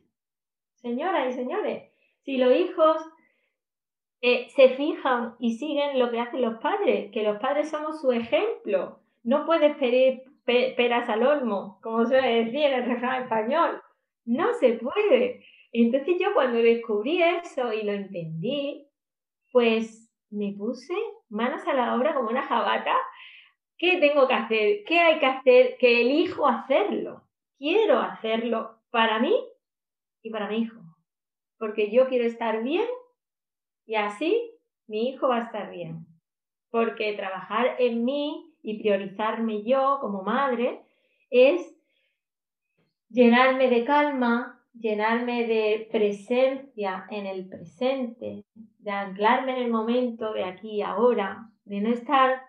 [0.76, 2.96] Señoras y señores, si los hijos
[4.20, 8.12] eh, se fijan y siguen lo que hacen los padres, que los padres somos su
[8.12, 13.82] ejemplo, no puedes pedir peras al olmo, como suele decir el refrán español.
[14.24, 15.44] No se puede.
[15.72, 18.86] Entonces yo cuando descubrí eso y lo entendí,
[19.50, 20.94] pues me puse
[21.28, 22.94] manos a la obra como una jabata
[23.82, 24.84] ¿Qué tengo que hacer?
[24.86, 25.76] ¿Qué hay que hacer?
[25.76, 27.24] Que elijo hacerlo.
[27.58, 29.34] Quiero hacerlo para mí
[30.22, 30.80] y para mi hijo.
[31.58, 32.86] Porque yo quiero estar bien
[33.84, 34.40] y así
[34.86, 36.06] mi hijo va a estar bien.
[36.70, 40.84] Porque trabajar en mí y priorizarme yo como madre
[41.28, 41.76] es
[43.08, 50.44] llenarme de calma, llenarme de presencia en el presente, de anclarme en el momento de
[50.44, 52.42] aquí y ahora, de no estar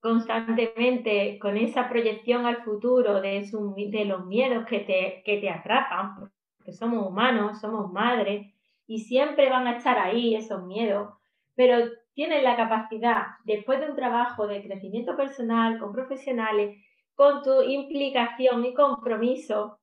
[0.00, 3.48] constantemente con esa proyección al futuro de,
[3.90, 8.52] de los miedos que te, que te atrapan, porque somos humanos, somos madres,
[8.86, 11.14] y siempre van a estar ahí esos miedos,
[11.54, 16.84] pero tienes la capacidad, después de un trabajo de crecimiento personal con profesionales,
[17.14, 19.78] con tu implicación y compromiso,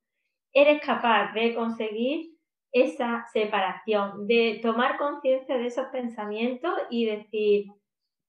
[0.54, 2.32] eres capaz de conseguir
[2.72, 7.66] esa separación, de tomar conciencia de esos pensamientos y decir,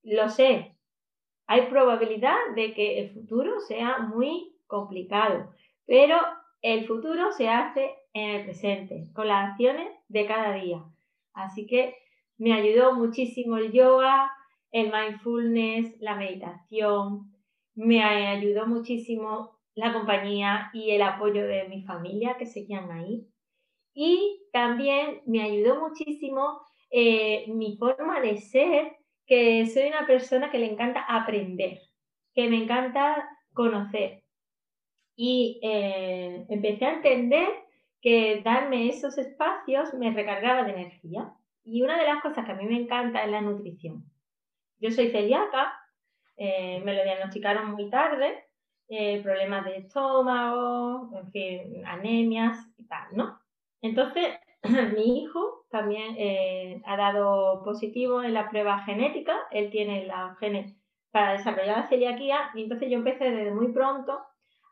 [0.02, 0.76] lo sé,
[1.46, 5.50] hay probabilidad de que el futuro sea muy complicado,
[5.86, 6.16] pero
[6.60, 10.82] el futuro se hace en el presente, con las acciones de cada día.
[11.34, 11.96] Así que
[12.38, 14.30] me ayudó muchísimo el yoga,
[14.70, 17.32] el mindfulness, la meditación,
[17.74, 23.26] me ayudó muchísimo la compañía y el apoyo de mi familia que seguían ahí.
[23.94, 30.58] Y también me ayudó muchísimo eh, mi forma de ser que soy una persona que
[30.58, 31.78] le encanta aprender,
[32.34, 34.22] que me encanta conocer.
[35.16, 37.48] Y eh, empecé a entender
[38.00, 41.32] que darme esos espacios me recargaba de energía.
[41.64, 44.04] Y una de las cosas que a mí me encanta es la nutrición.
[44.80, 45.78] Yo soy celíaca,
[46.36, 48.44] eh, me lo diagnosticaron muy tarde,
[48.94, 53.40] eh, problemas de estómago, en fin, anemias y tal, ¿no?
[53.80, 54.38] Entonces,
[54.94, 60.76] mi hijo también eh, ha dado positivo en la prueba genética, él tiene la genes
[61.10, 64.20] para desarrollar la celiaquía y entonces yo empecé desde muy pronto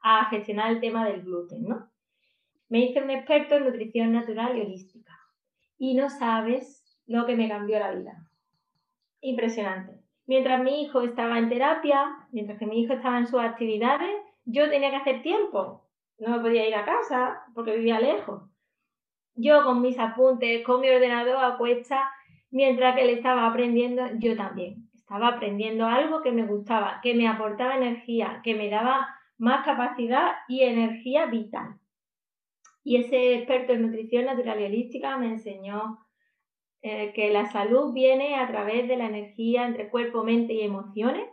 [0.02, 1.90] a gestionar el tema del gluten, ¿no?
[2.68, 5.18] Me hice un experto en nutrición natural y holística
[5.78, 8.30] y no sabes lo que me cambió la vida.
[9.22, 9.98] Impresionante.
[10.30, 14.14] Mientras mi hijo estaba en terapia, mientras que mi hijo estaba en sus actividades,
[14.44, 15.62] yo tenía que hacer tiempo.
[16.18, 18.50] No me podía ir a casa porque vivía lejos
[19.40, 22.10] yo con mis apuntes, con mi ordenador a cuesta,
[22.50, 24.88] mientras que él estaba aprendiendo, yo también.
[24.94, 30.32] Estaba aprendiendo algo que me gustaba, que me aportaba energía, que me daba más capacidad
[30.48, 31.78] y energía vital.
[32.84, 35.98] Y ese experto en nutrición natural y holística me enseñó
[36.82, 41.28] eh, que la salud viene a través de la energía entre cuerpo, mente y emociones.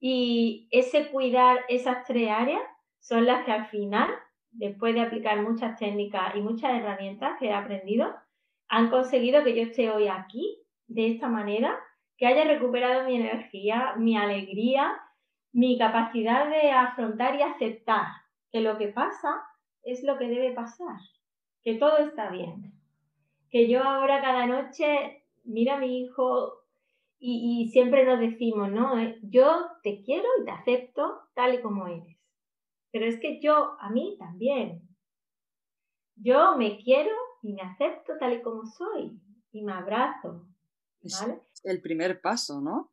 [0.00, 2.62] Y ese cuidar esas tres áreas
[3.00, 4.10] son las que al final
[4.54, 8.14] después de aplicar muchas técnicas y muchas herramientas que he aprendido,
[8.68, 11.78] han conseguido que yo esté hoy aquí de esta manera,
[12.16, 14.96] que haya recuperado mi energía, mi alegría,
[15.52, 18.06] mi capacidad de afrontar y aceptar
[18.50, 19.42] que lo que pasa
[19.82, 20.98] es lo que debe pasar,
[21.62, 22.72] que todo está bien,
[23.54, 26.64] que yo ahora cada noche miro a mi hijo
[27.20, 28.98] y, siempre nos decimos, ¿no?
[28.98, 32.18] Eh, yo te quiero y te acepto tal y como eres.
[32.90, 34.82] Pero es que yo, a mí también.
[36.16, 37.12] Yo me quiero
[37.42, 39.20] y me acepto tal y como soy
[39.52, 40.48] y me abrazo.
[41.20, 41.38] ¿vale?
[41.52, 42.90] Es el primer paso, ¿no?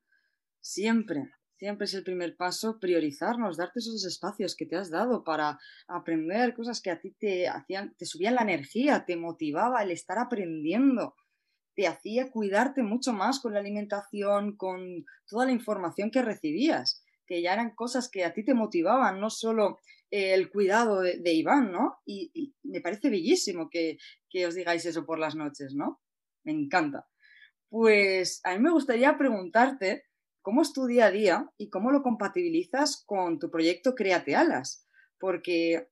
[0.59, 5.59] Siempre, siempre es el primer paso priorizarnos, darte esos espacios que te has dado para
[5.87, 10.17] aprender cosas que a ti te hacían, te subían la energía, te motivaba el estar
[10.17, 11.13] aprendiendo
[11.75, 17.41] te hacía cuidarte mucho más con la alimentación, con toda la información que recibías, que
[17.41, 21.71] ya eran cosas que a ti te motivaban, no solo eh, el cuidado de, Iván,
[21.71, 22.01] ¿no?
[22.05, 23.97] Y, me parece bellísimo que,
[24.29, 26.01] que os digáis eso por las noches, ¿no?
[26.43, 27.07] Me encanta.
[27.69, 30.10] Pues a mí me gustaría preguntarte
[30.41, 34.87] cómo es tu día a día y cómo lo compatibilizas con tu proyecto Créate Alas,
[35.19, 35.89] porque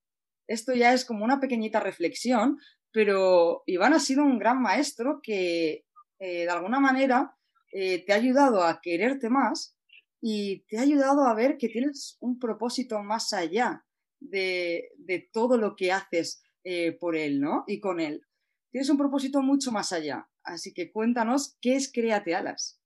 [0.48, 2.58] esto ya es como una pequeñita reflexión
[2.92, 5.86] pero Iván ha sido un gran maestro que
[6.20, 7.36] eh, de alguna manera
[7.72, 9.78] eh, te ha ayudado a quererte más
[10.22, 13.86] y te ha ayudado a ver que tienes un propósito más allá
[14.20, 14.90] de,
[15.32, 17.64] todo lo que haces eh, por él, ¿no?
[17.68, 18.26] Y con él.
[18.72, 20.30] Tienes un propósito mucho más allá.
[20.44, 22.79] Así que cuéntanos qué es Créate Alas.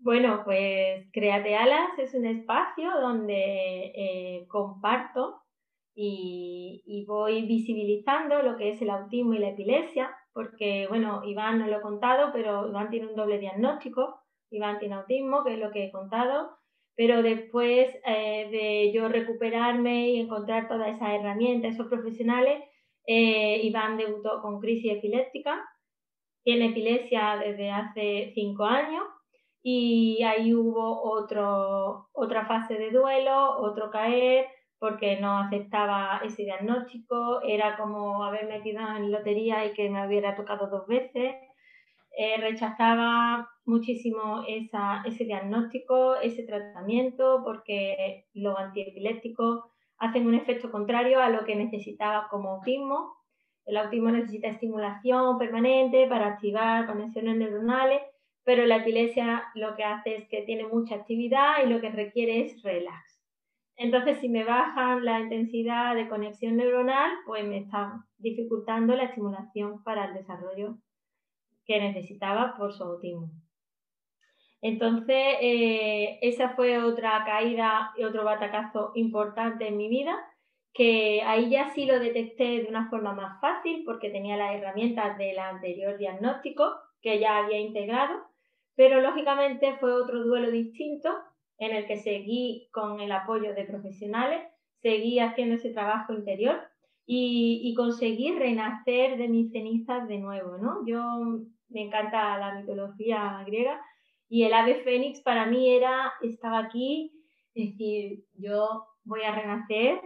[0.00, 5.42] Bueno, pues Créate Alas es un espacio donde comparto
[6.00, 11.66] y, voy visibilizando lo que es el autismo y la epilepsia, porque, bueno, Iván no
[11.66, 15.72] lo he contado, pero Iván tiene un doble diagnóstico, Iván tiene autismo, que es lo
[15.72, 16.50] que he contado,
[16.94, 22.62] pero después eh, de yo recuperarme y encontrar todas esas herramientas, esos profesionales,
[23.06, 25.64] eh, Iván debutó con crisis epiléptica,
[26.44, 29.02] tiene epilepsia desde hace cinco años
[29.62, 34.46] y ahí hubo otro, otra fase de duelo, otro caer,
[34.78, 40.36] porque no aceptaba ese diagnóstico, era como haber metido en lotería y que me hubiera
[40.36, 41.34] tocado dos veces.
[42.16, 49.64] Eh, rechazaba muchísimo ese diagnóstico, ese tratamiento, porque los antiepilépticos
[49.98, 53.14] hacen un efecto contrario a lo que necesitaba como autismo.
[53.66, 58.00] El autismo necesita estimulación permanente para activar conexiones neuronales,
[58.44, 62.40] pero la epilepsia lo que hace es que tiene mucha actividad y lo que requiere
[62.40, 63.18] es relax.
[63.76, 69.84] Entonces, si me bajan la intensidad de conexión neuronal, pues me está dificultando la estimulación
[69.84, 70.78] para el desarrollo
[71.64, 73.30] que necesitaba por su autismo.
[74.60, 80.18] Entonces, eh, esa fue otra caída y otro batacazo importante en mi vida,
[80.72, 85.16] que ahí ya sí lo detecté de una forma más fácil porque tenía las herramientas
[85.18, 88.27] del anterior diagnóstico que ya había integrado,
[88.78, 91.12] pero lógicamente fue otro duelo distinto
[91.58, 94.40] en el que seguí con el apoyo de profesionales,
[94.80, 96.60] seguí haciendo ese trabajo interior
[97.04, 100.86] y, conseguí renacer de mis cenizas de nuevo, ¿no?
[100.86, 101.00] Yo
[101.70, 103.80] me encanta la mitología griega
[104.28, 107.10] y el ave fénix para mí era, estaba aquí,
[107.54, 110.00] es decir, yo voy a renacer,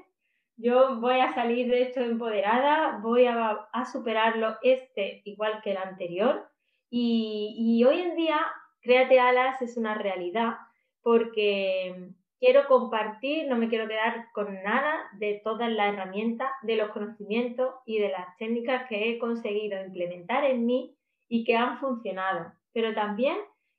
[0.57, 6.49] yo voy a salir de esto empoderada, voy a, superarlo este igual que el anterior
[6.89, 8.41] y, y hoy en día
[8.83, 10.57] Créate Alas es una realidad
[11.03, 16.91] porque quiero compartir, no me quiero quedar con nada de todas las herramientas, de los
[16.91, 20.97] conocimientos y de las técnicas que he conseguido implementar en mí
[21.29, 23.37] y que han funcionado, pero también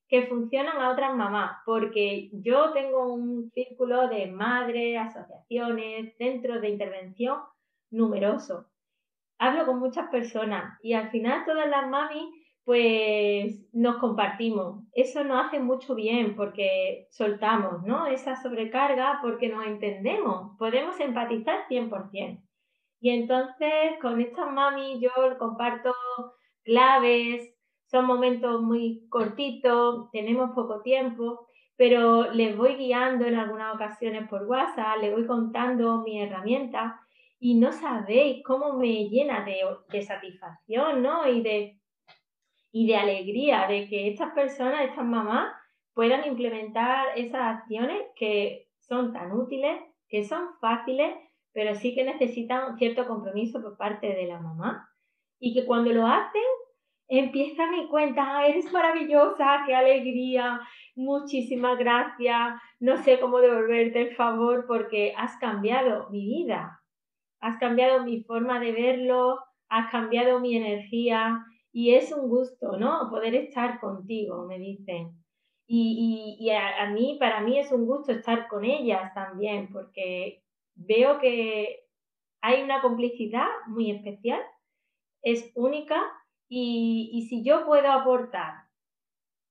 [0.07, 6.69] que funcionan a otras mamás, porque yo tengo un círculo de madres, asociaciones, centros de
[6.69, 7.39] intervención
[7.91, 8.69] numeroso.
[9.37, 14.83] Hablo con muchas personas y al final todas las mamis pues nos compartimos.
[14.93, 18.05] Eso nos hace mucho bien porque soltamos, ¿no?
[18.07, 22.41] Esa sobrecarga porque nos entendemos, podemos empatizar 100%.
[23.01, 25.93] Y entonces con estas mami yo comparto
[26.63, 27.53] claves,
[27.85, 34.43] son momentos muy cortitos, tenemos poco tiempo, pero les voy guiando en algunas ocasiones por
[34.43, 37.01] WhatsApp, les voy contando mi herramienta
[37.39, 39.57] y no sabéis cómo me llena de,
[39.89, 41.27] de satisfacción, ¿no?
[41.27, 41.77] Y de
[42.73, 45.53] y de alegría de que estas personas, estas mamás,
[45.93, 51.15] puedan implementar esas acciones que son tan útiles, que son fáciles,
[51.53, 54.89] pero sí que necesitan cierto compromiso por parte de la mamá.
[55.39, 56.41] Y que cuando lo hacen,
[57.07, 60.59] empiezan y cuentan, ah, eres maravillosa, qué alegría,
[60.95, 66.81] muchísimas gracias, no sé cómo devolverte el favor porque has cambiado mi vida,
[67.39, 69.37] has cambiado mi forma de verlo,
[69.69, 73.09] has cambiado mi energía, y es un gusto, ¿no?
[73.09, 75.11] Poder estar contigo, me dicen.
[75.65, 80.43] Y, a, mí, para mí es un gusto estar con ellas también, porque
[80.75, 81.87] veo que
[82.41, 84.39] hay una complicidad muy especial,
[85.23, 85.99] es única,
[86.47, 88.65] y, y si yo puedo aportar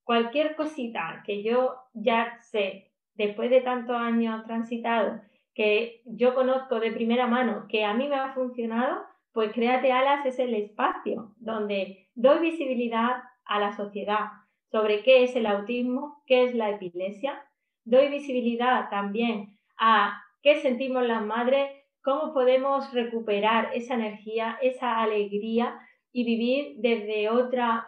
[0.04, 5.20] cualquier cosita que yo ya sé, después de tantos años transitados,
[5.54, 9.02] que yo conozco de primera mano, que a mí me ha funcionado,
[9.32, 14.26] pues Créate Alas es el espacio donde doy visibilidad a la sociedad
[14.70, 17.42] sobre qué es el autismo, qué es la epilepsia.
[17.84, 21.70] Doy visibilidad también a qué sentimos las madres,
[22.02, 25.78] cómo podemos recuperar esa energía, esa alegría
[26.12, 27.86] y vivir desde otra,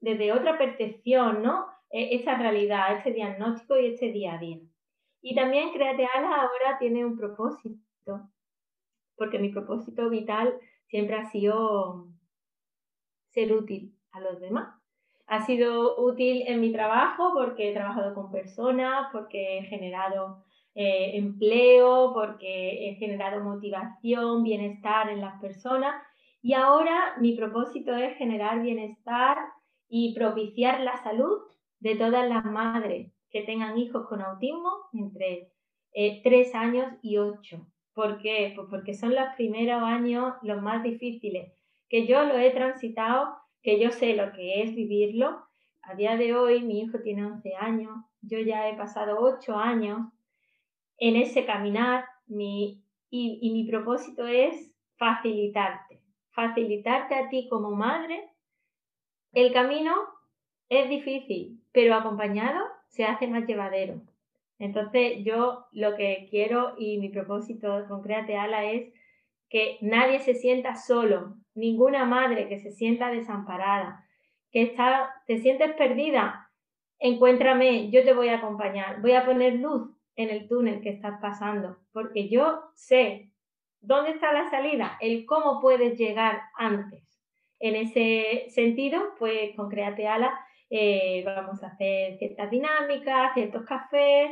[0.00, 1.66] desde otra percepción, ¿no?
[1.90, 4.58] E, esa realidad, ese diagnóstico y ese día a día.
[5.22, 8.30] Y también Créate Alas ahora tiene un propósito,
[9.16, 10.54] porque mi propósito vital
[10.86, 12.08] siempre ha sido
[13.32, 14.76] ser útil a los demás.
[15.26, 21.12] Ha sido útil en mi trabajo porque he trabajado con personas, porque he generado eh,
[21.14, 26.02] empleo, porque he generado motivación, bienestar en las personas.
[26.42, 29.36] Y ahora mi propósito es generar bienestar
[29.88, 31.42] y propiciar la salud
[31.80, 35.52] de todas las madres que tengan hijos con autismo entre
[35.92, 37.66] eh, 3 años y 8.
[37.94, 38.52] ¿Por qué?
[38.54, 41.52] Pues porque son los primeros años los más difíciles,
[41.90, 45.44] que yo lo he transitado, que yo sé lo que es vivirlo.
[45.82, 47.90] A día de hoy mi hijo tiene 11 años,
[48.22, 49.98] yo ya he pasado 8 años
[50.98, 58.30] en ese caminar mi, y, y mi propósito es facilitarte, facilitarte a ti como madre.
[59.32, 59.92] El camino
[60.68, 64.00] es difícil, pero acompañado se hace más llevadero.
[64.60, 68.92] Entonces yo lo que quiero y mi propósito con Créate Ala es
[69.50, 74.04] que nadie se sienta solo, ninguna madre que se sienta desamparada,
[74.52, 76.50] que está, te sientes perdida,
[77.00, 81.20] encuéntrame, yo te voy a acompañar, voy a poner luz en el túnel que estás
[81.20, 83.32] pasando, porque yo sé
[83.80, 87.04] dónde está la salida, el cómo puedes llegar antes.
[87.58, 90.32] En ese sentido, pues con Créate Ala
[90.70, 94.30] eh, vamos a hacer ciertas dinámicas, ciertos cafés,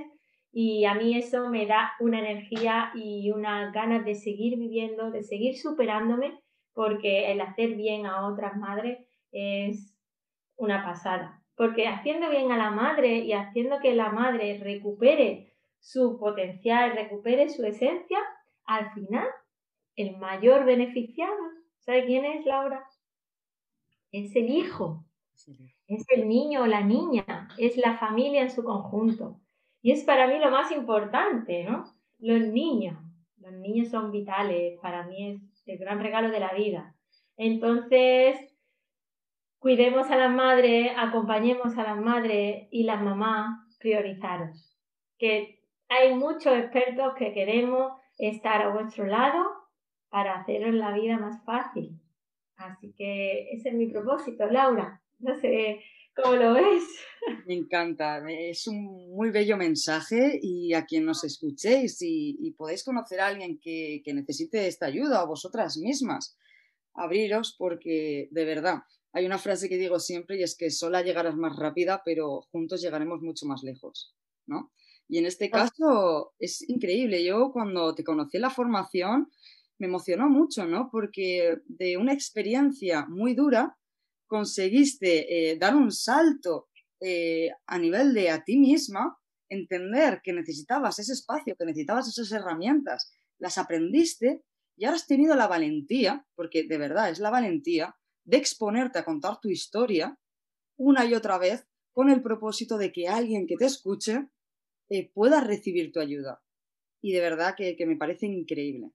[0.53, 5.23] y a mí eso me da una energía y unas ganas de seguir viviendo, de
[5.23, 6.41] seguir superándome,
[6.73, 8.99] porque el hacer bien a otras madres
[9.31, 9.95] es
[10.57, 11.43] una pasada.
[11.55, 17.49] Porque haciendo bien a la madre y haciendo que la madre recupere su potencial, recupere
[17.49, 18.19] su esencia,
[18.65, 19.27] al final
[19.97, 21.37] el mayor beneficiado,
[21.79, 22.85] ¿sabe quién es Laura?
[24.13, 25.05] Es el hijo,
[25.87, 29.41] es el niño o la niña, es la familia en su conjunto.
[29.89, 31.83] Y es para mí lo más importante, ¿no?
[32.19, 32.99] Los niños.
[33.39, 36.95] Los niños son vitales, para mí es el gran regalo de la vida.
[37.39, 38.39] Entonces,
[39.59, 44.79] cuidemos a las madres, acompañemos a las madres y las mamás, priorizaros.
[45.17, 49.43] Que hay muchos expertos que queremos estar a vuestro lado
[50.11, 51.99] para haceros la vida más fácil.
[52.57, 55.01] Así que ese es mi propósito, Laura.
[55.19, 55.81] No sé
[56.23, 56.83] ¿Cómo lo ves?
[57.47, 63.21] Me encanta, es un muy bello mensaje y a quien nos escuchéis y, podéis conocer
[63.21, 66.37] a alguien que, necesite esta ayuda o vosotras mismas,
[66.95, 68.79] abriros porque de verdad
[69.13, 72.83] hay una frase que digo siempre y es que sola llegarás más rápida, pero juntos
[72.83, 74.15] llegaremos mucho más lejos,
[74.47, 74.73] ¿no?
[75.09, 77.25] Y en este caso es increíble.
[77.25, 79.31] Yo cuando te conocí en la formación
[79.79, 80.89] me emocionó mucho, ¿no?
[80.91, 83.79] Porque de una experiencia muy dura
[84.29, 86.69] conseguiste eh, dar un salto
[87.01, 89.19] eh, a nivel de a ti misma,
[89.49, 94.45] entender que necesitabas ese espacio, que necesitabas esas herramientas, las aprendiste
[94.77, 99.05] y ahora has tenido la valentía, porque de verdad es la valentía, de exponerte a
[99.05, 100.19] contar tu historia
[100.77, 104.29] una y otra vez con el propósito de que alguien que te escuche
[104.89, 106.41] eh, pueda recibir tu ayuda.
[107.01, 108.91] Y de verdad que, me parece increíble.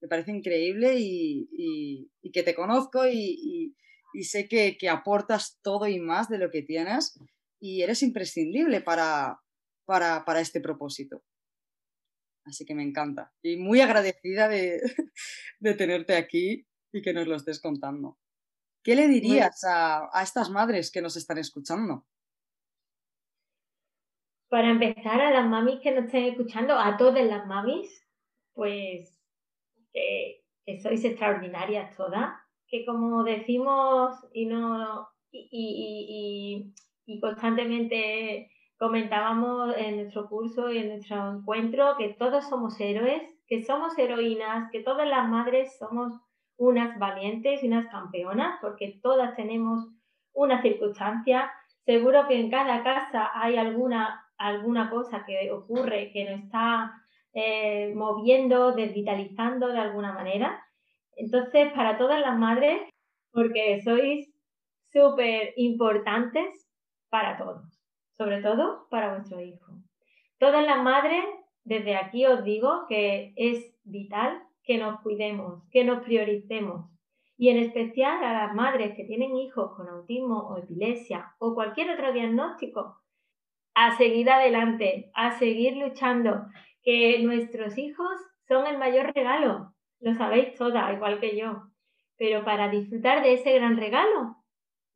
[0.00, 3.74] Me parece increíble y, que te conozco y,
[4.14, 7.18] y sé que, aportas todo y más de lo que tienes
[7.60, 9.40] y eres imprescindible para,
[9.84, 11.22] para, este propósito.
[12.46, 14.80] Así que me encanta y muy agradecida de,
[15.76, 18.18] tenerte aquí y que nos lo estés contando.
[18.82, 22.06] ¿Qué le dirías a, a estas madres que nos están escuchando?
[24.48, 28.06] Para empezar, a las mamis que nos estén escuchando, a todas las mamis,
[28.52, 29.18] pues
[29.92, 30.44] que
[30.80, 36.72] sois extraordinarias todas, que como decimos y no y,
[37.20, 43.96] constantemente comentábamos en nuestro curso y en nuestro encuentro que todos somos héroes, que somos
[43.98, 46.12] heroínas, que todas las madres somos
[46.56, 49.88] unas valientes y unas campeonas, porque todas tenemos
[50.32, 51.50] una circunstancia.
[51.84, 56.92] Seguro que en cada casa hay alguna, alguna cosa que ocurre que nos está
[57.32, 60.64] eh, moviendo, desvitalizando de alguna manera.
[61.16, 62.82] Entonces, para todas las madres,
[63.32, 64.32] porque sois
[64.92, 66.68] súper importantes
[67.10, 67.80] para todos.
[68.16, 69.72] sobre todo para vuestro hijo.
[70.38, 71.24] Todas las madres,
[71.64, 76.90] desde aquí os digo que es vital que nos cuidemos, que nos prioricemos.
[77.36, 81.90] Y en especial a las madres que tienen hijos con autismo o epilepsia o cualquier
[81.90, 83.00] otro diagnóstico,
[83.74, 86.46] a seguir adelante, a seguir luchando,
[86.82, 89.73] que nuestros hijos son el mayor regalo,
[90.04, 91.62] lo sabéis todas, igual que yo.
[92.18, 94.36] Pero para disfrutar de ese gran regalo,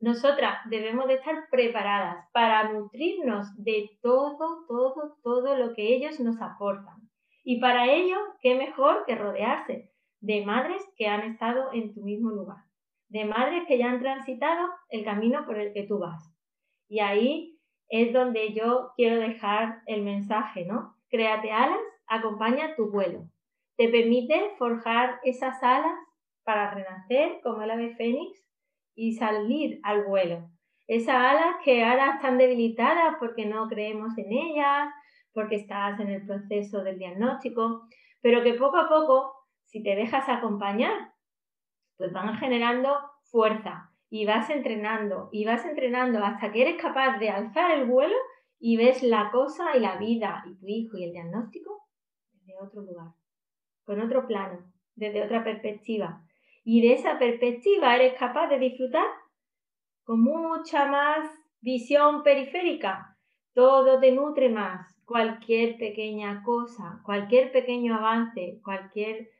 [0.00, 6.38] nosotras debemos de estar preparadas para nutrirnos de todo, todo, todo lo que ellos nos
[6.42, 7.08] aportan.
[7.42, 9.90] Y para ello, qué mejor que rodearse
[10.20, 12.64] de madres que han estado en tu mismo lugar,
[13.08, 16.22] de madres que ya han transitado el camino por el que tú vas.
[16.86, 20.96] Y ahí es donde yo quiero dejar el mensaje, ¿no?
[21.08, 23.30] Créate alas, acompaña tu vuelo.
[23.78, 25.96] Te permite forjar esas alas
[26.42, 28.44] para renacer como el ave fénix
[28.96, 30.50] y salir al vuelo.
[30.88, 34.88] Esas alas que ahora están debilitadas porque no creemos en ellas,
[35.32, 37.86] porque estás en el proceso del diagnóstico,
[38.20, 39.32] pero que poco a poco,
[39.64, 41.12] si te dejas acompañar,
[41.96, 42.98] pues van generando
[43.30, 48.16] fuerza y vas entrenando y vas entrenando hasta que eres capaz de alzar el vuelo
[48.58, 51.86] y ves la cosa y la vida y tu hijo y el diagnóstico
[52.32, 53.12] desde otro lugar,
[53.88, 56.22] con otro plano, desde otra perspectiva.
[56.62, 59.06] Y de esa perspectiva eres capaz de disfrutar
[60.04, 61.26] con mucha más
[61.62, 63.16] visión periférica.
[63.54, 64.94] Todo te nutre más.
[65.06, 69.30] Cualquier pequeña cosa, cualquier pequeño avance, cualquier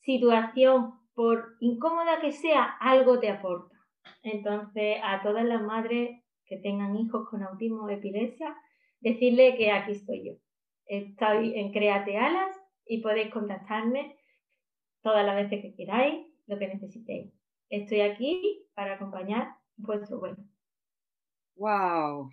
[0.00, 3.76] situación, por incómoda que sea, algo te aporta.
[4.22, 8.56] Entonces, a todas las madres que tengan hijos con autismo o epilepsia,
[9.00, 10.32] decirle que aquí estoy yo.
[10.86, 14.16] Estoy en Créate Alas y podéis contactarme
[15.02, 17.32] todas las veces que queráis, lo que necesitéis.
[17.68, 20.36] Estoy aquí para acompañar vuestro vuelo.
[21.56, 22.30] ¡Wow!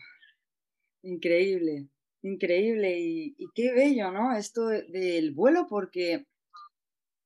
[1.02, 1.90] Increíble,
[2.22, 4.36] increíble y, qué bello, ¿no?
[4.36, 6.26] Esto del vuelo porque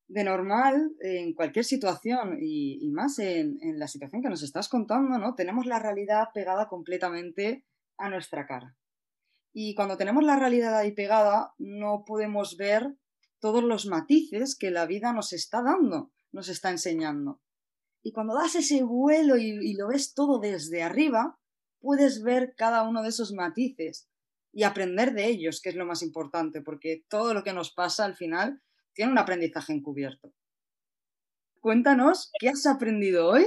[0.06, 5.34] de normal, en cualquier situación y, más en, la situación que nos estás contando, ¿no?
[5.34, 7.64] Tenemos la realidad pegada completamente
[7.96, 8.76] a nuestra cara.
[9.52, 12.96] Y cuando tenemos la realidad ahí pegada, no podemos ver
[13.44, 17.42] todos los matices que la vida nos está dando, nos está enseñando.
[18.02, 21.38] Y cuando das ese vuelo y, lo ves todo desde arriba,
[21.78, 24.08] puedes ver cada uno de esos matices
[24.50, 28.06] y aprender de ellos, que es lo más importante, porque todo lo que nos pasa
[28.06, 28.62] al final
[28.94, 30.32] tiene un aprendizaje encubierto.
[31.60, 33.46] Cuéntanos qué has aprendido hoy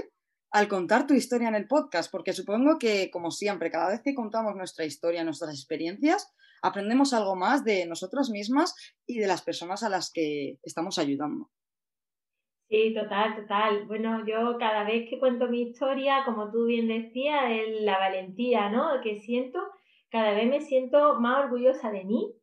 [0.51, 4.15] al contar tu historia en el podcast, porque supongo que, como siempre, cada vez que
[4.15, 8.75] contamos nuestra historia, nuestras experiencias, aprendemos algo más de nosotras mismas
[9.05, 11.49] y de las personas a las que estamos ayudando.
[12.69, 13.85] Sí, total, total.
[13.87, 17.43] Bueno, yo cada vez que cuento mi historia, como tú bien decías,
[17.81, 18.99] la valentía, ¿no?
[19.01, 19.59] Que siento,
[20.09, 22.33] cada vez me siento más orgullosa de mí,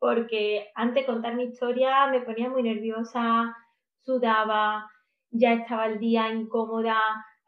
[0.00, 3.54] porque antes de contar mi historia me ponía muy nerviosa,
[4.00, 4.90] sudaba,
[5.30, 6.98] ya estaba el día incómoda,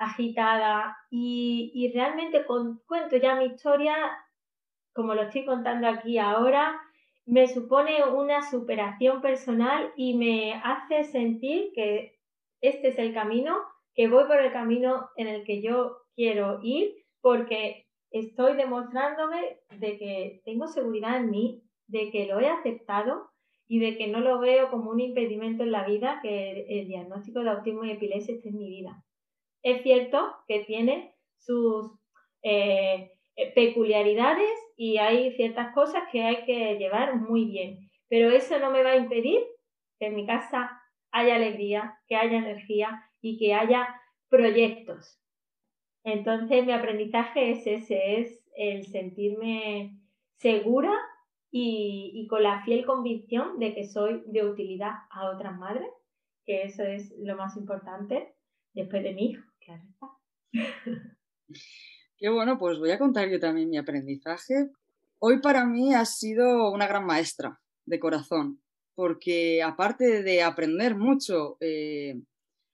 [0.01, 3.95] agitada y, y realmente con, cuento ya mi historia
[4.93, 6.81] como lo estoy contando aquí ahora,
[7.27, 12.19] me supone una superación personal y me hace sentir que
[12.61, 13.57] este es el camino,
[13.95, 19.99] que voy por el camino en el que yo quiero ir, porque estoy demostrándome de
[19.99, 23.31] que tengo seguridad en mí, de que lo he aceptado
[23.69, 27.41] y de que no lo veo como un impedimento en la vida que el diagnóstico
[27.41, 29.05] de autismo y epilepsia esté en mi vida.
[29.63, 31.91] Es cierto que tiene sus
[32.43, 33.13] eh,
[33.55, 37.91] peculiaridades y hay ciertas cosas que hay que llevar muy bien.
[38.09, 39.41] Pero eso no me va a impedir
[39.99, 40.81] que en mi casa
[41.13, 43.89] haya alegría, que haya energía y que haya
[44.29, 45.19] proyectos.
[46.05, 49.99] Entonces mi aprendizaje es ese, es el sentirme
[50.37, 50.93] segura
[51.51, 55.91] y, y, con la fiel convicción de que soy de utilidad a otras madres,
[56.47, 58.35] que eso es lo más importante
[58.73, 59.81] después de mi hijo, que
[62.17, 64.71] Qué bueno, pues voy a contar yo también mi aprendizaje.
[65.19, 68.63] Hoy para mí ha sido una gran maestra de corazón,
[68.95, 72.21] porque aparte de aprender mucho eh,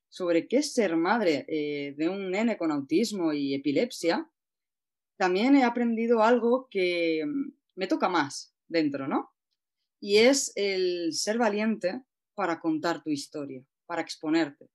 [0.09, 4.29] sobre qué es ser madre eh, de un nene con autismo y epilepsia,
[5.17, 9.31] también he aprendido algo que mm, me toca más dentro, ¿no?
[10.01, 12.03] Y es el ser valiente
[12.35, 14.69] para contar tu historia, para exponerte.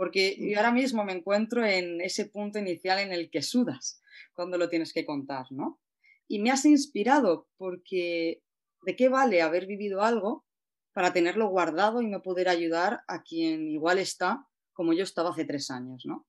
[0.00, 4.00] Porque yo ahora mismo me encuentro en ese punto inicial en el que sudas
[4.32, 5.78] cuando lo tienes que contar, ¿no?
[6.26, 8.42] Y me has inspirado porque
[8.86, 10.46] ¿de qué vale haber vivido algo
[10.94, 15.44] para tenerlo guardado y no poder ayudar a quien igual está como yo estaba hace
[15.44, 16.26] tres años, ¿no?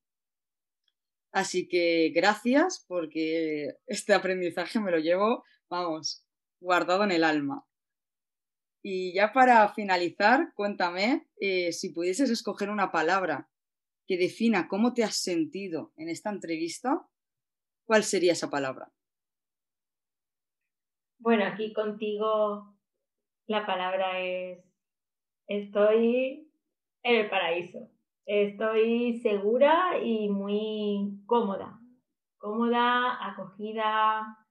[1.32, 6.26] Así que gracias porque este aprendizaje me lo llevo, vamos,
[6.59, 7.65] guardado en el alma.
[8.84, 13.47] Y ya para finalizar, cuéntame eh, si pudieses escoger una palabra
[14.12, 17.07] que defina cómo te has sentido en esta entrevista,
[17.86, 18.91] ¿cuál sería esa palabra?
[21.18, 22.76] Bueno, aquí contigo
[23.47, 24.59] la palabra es
[25.47, 26.51] estoy
[27.03, 27.89] en el paraíso.
[28.26, 31.80] Estoy segura y muy cómoda.
[32.38, 34.45] Cómoda, acogida,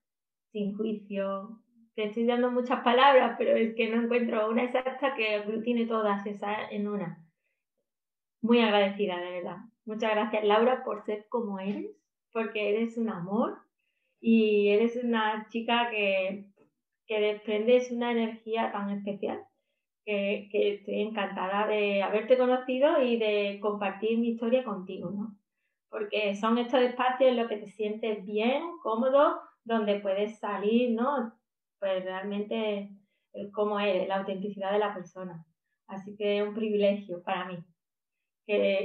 [0.53, 1.61] sin juicio.
[1.95, 6.25] Te estoy dando muchas palabras, pero es que no encuentro una exacta que aglutine todas
[6.25, 7.30] esas en una.
[8.43, 9.57] Muy agradecida, de verdad.
[9.85, 11.91] Muchas gracias, Laura, por ser como eres,
[12.33, 13.59] porque eres un amor
[14.21, 16.47] y eres una chica que,
[17.07, 19.45] que desprendes una energía tan especial
[20.05, 25.37] que, estoy encantada de haberte conocido y de compartir mi historia contigo, ¿no?
[25.89, 31.35] Porque son estos espacios en los que te sientes bien, cómodo, donde puedes salir, ¿no?
[31.79, 32.91] Pues realmente
[33.53, 35.45] cómo eres, la autenticidad de la persona.
[35.87, 37.59] Así que es un privilegio para mí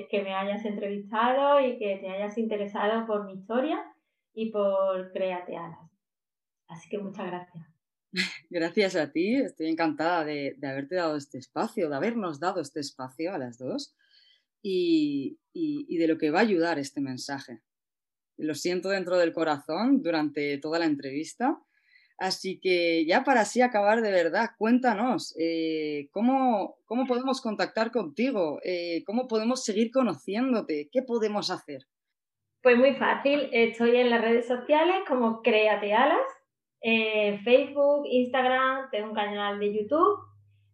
[0.09, 3.83] que, me hayas entrevistado y que te hayas interesado por mi historia
[4.33, 5.91] y por Créate Alas.
[6.67, 7.65] Así que muchas gracias.
[8.49, 13.33] Gracias a ti, estoy encantada de, haberte dado este espacio, de habernos dado este espacio
[13.33, 13.93] a las dos
[14.61, 17.61] y, de lo que va a ayudar este mensaje.
[18.37, 21.59] Lo siento dentro del corazón durante toda la entrevista.
[22.17, 28.59] Así que ya para así acabar de verdad, cuéntanos, eh, ¿cómo, podemos contactar contigo?
[28.63, 30.89] Eh, ¿Cómo podemos seguir conociéndote?
[30.91, 31.81] ¿Qué podemos hacer?
[32.61, 36.25] Pues muy fácil, estoy en las redes sociales como Créate Alas
[36.87, 40.19] eh, Facebook, Instagram, tengo un canal de YouTube.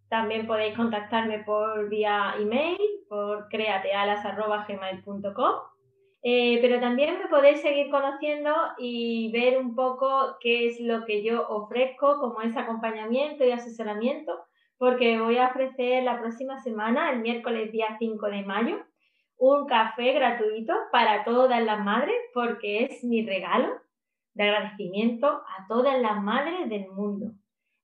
[0.10, 2.78] También podéis contactarme por vía email,
[3.08, 5.71] por createalas.gmail.com.
[6.24, 11.24] Eh, pero también me podéis seguir conociendo y ver un poco qué es lo que
[11.24, 14.46] yo ofrezco como ese acompañamiento y asesoramiento,
[14.78, 18.78] porque voy a ofrecer la próxima semana, el miércoles día 5 de mayo,
[19.38, 23.74] un café gratuito para todas las madres, porque es mi regalo
[24.36, 27.32] de agradecimiento a todas las madres del mundo.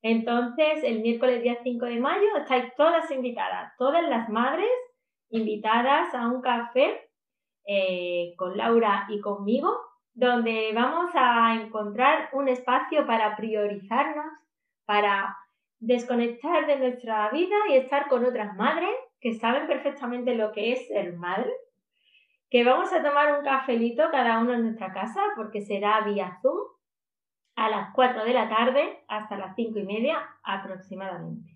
[0.04, 4.70] Entonces, el miércoles día 5 de mayo estáis todas invitadas, todas las madres
[5.30, 7.07] invitadas a un café
[7.68, 9.78] eh, con Laura y conmigo,
[10.14, 14.32] donde vamos a encontrar un espacio para priorizarnos,
[14.86, 15.38] para
[15.80, 20.88] desconectar de nuestra vida y estar con otras madres que saben perfectamente lo que es
[20.88, 21.52] ser madre
[22.50, 26.58] que vamos a tomar un cafelito cada uno en nuestra casa porque será vía Zoom
[27.56, 31.52] a las 4 de la tarde hasta las 5 y media aproximadamente.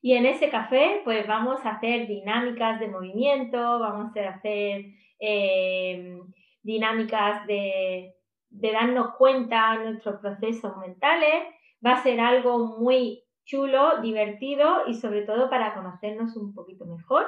[0.00, 4.86] Y en ese café pues vamos a hacer dinámicas de movimiento, vamos a hacer
[5.20, 6.18] eh,
[6.62, 8.14] dinámicas de,
[8.48, 11.44] de darnos cuenta de nuestros procesos mentales.
[11.84, 17.26] Va a ser algo muy chulo, divertido y sobre todo para conocernos un poquito mejor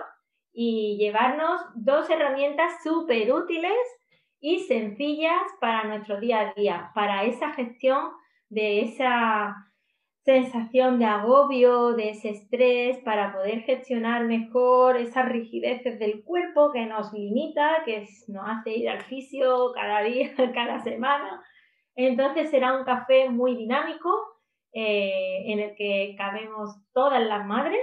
[0.52, 3.72] y llevarnos dos herramientas súper útiles
[4.40, 8.10] y sencillas para nuestro día a día, para esa gestión
[8.48, 9.71] de esa
[10.24, 16.86] sensación de agobio, de ese estrés, para poder gestionar mejor esas rigideces del cuerpo que
[16.86, 21.42] nos limita, que nos hace ir al fisio cada día, cada semana.
[21.94, 24.10] Entonces será un café muy dinámico
[24.72, 27.82] eh, en el que cabemos todas las madres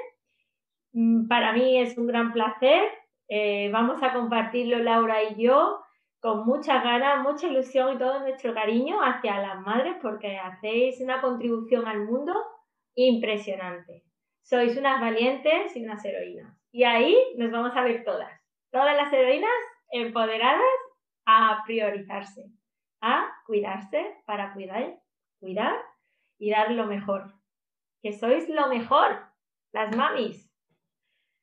[0.94, 2.84] Mm, para mí es un gran placer.
[3.28, 5.80] Eh, vamos a compartirlo Laura y yo
[6.20, 11.22] con mucha ganas, mucha ilusión y todo nuestro cariño hacia las madres porque hacéis una
[11.22, 12.34] contribución al mundo
[12.96, 14.04] impresionante.
[14.42, 16.58] Sois unas valientes y unas heroínas.
[16.72, 18.32] Y ahí nos vamos a ver todas.
[18.72, 19.50] Todas las heroínas
[19.92, 20.62] empoderadas
[21.26, 22.52] a priorizarse,
[23.02, 25.00] a cuidarse para cuidar,
[25.40, 25.76] cuidar
[26.38, 27.34] y dar lo mejor.
[28.02, 29.20] Que sois lo mejor,
[29.72, 30.50] las mamis.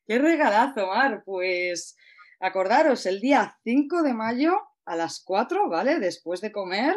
[0.07, 1.23] Qué regalazo, Mar.
[1.25, 1.97] Pues
[2.41, 5.99] acordaros, el día 5 de mayo a las 4, ¿vale?
[5.99, 6.97] Después de comer,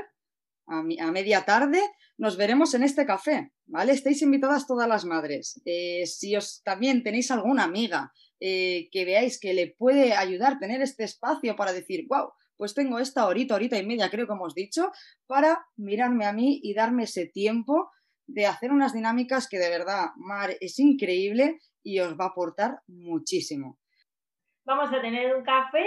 [0.67, 1.81] a, media tarde,
[2.17, 3.93] nos veremos en este café, ¿vale?
[3.93, 5.61] Estáis invitadas todas las madres.
[5.65, 10.81] Eh, si os también tenéis alguna amiga eh, que veáis que le puede ayudar tener
[10.81, 14.53] este espacio para decir, wow, pues tengo esta horita, horita y media, creo que hemos
[14.53, 14.91] dicho,
[15.27, 17.89] para mirarme a mí y darme ese tiempo
[18.27, 22.81] de hacer unas dinámicas que de verdad, Mar, es increíble y os va a aportar
[22.87, 23.78] muchísimo.
[24.66, 25.86] Vamos a tener un café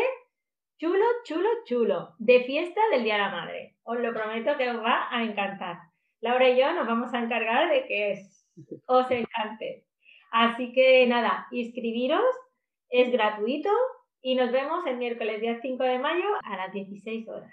[0.79, 3.77] chulo, chulo, chulo, de fiesta del Día de la Madre.
[3.85, 5.79] Os lo prometo que os va a encantar.
[6.20, 8.14] Laura y yo nos vamos a encargar de que
[8.87, 9.85] os encante.
[10.31, 12.25] Así que nada, inscribiros,
[12.89, 13.70] es gratuito
[14.23, 17.51] y nos vemos el miércoles día 5 de mayo a las 16 horas.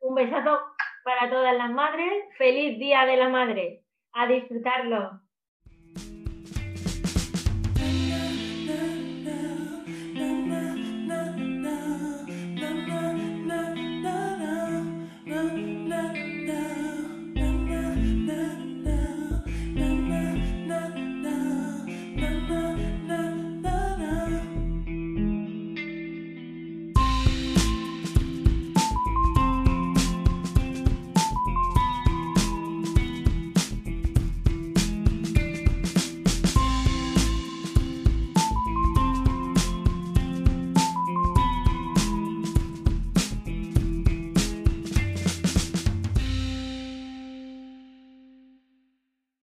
[0.00, 0.58] Un besazo
[1.04, 2.24] para todas las madres.
[2.36, 3.84] Feliz Día de la Madre.
[4.12, 5.21] A disfrutarlo.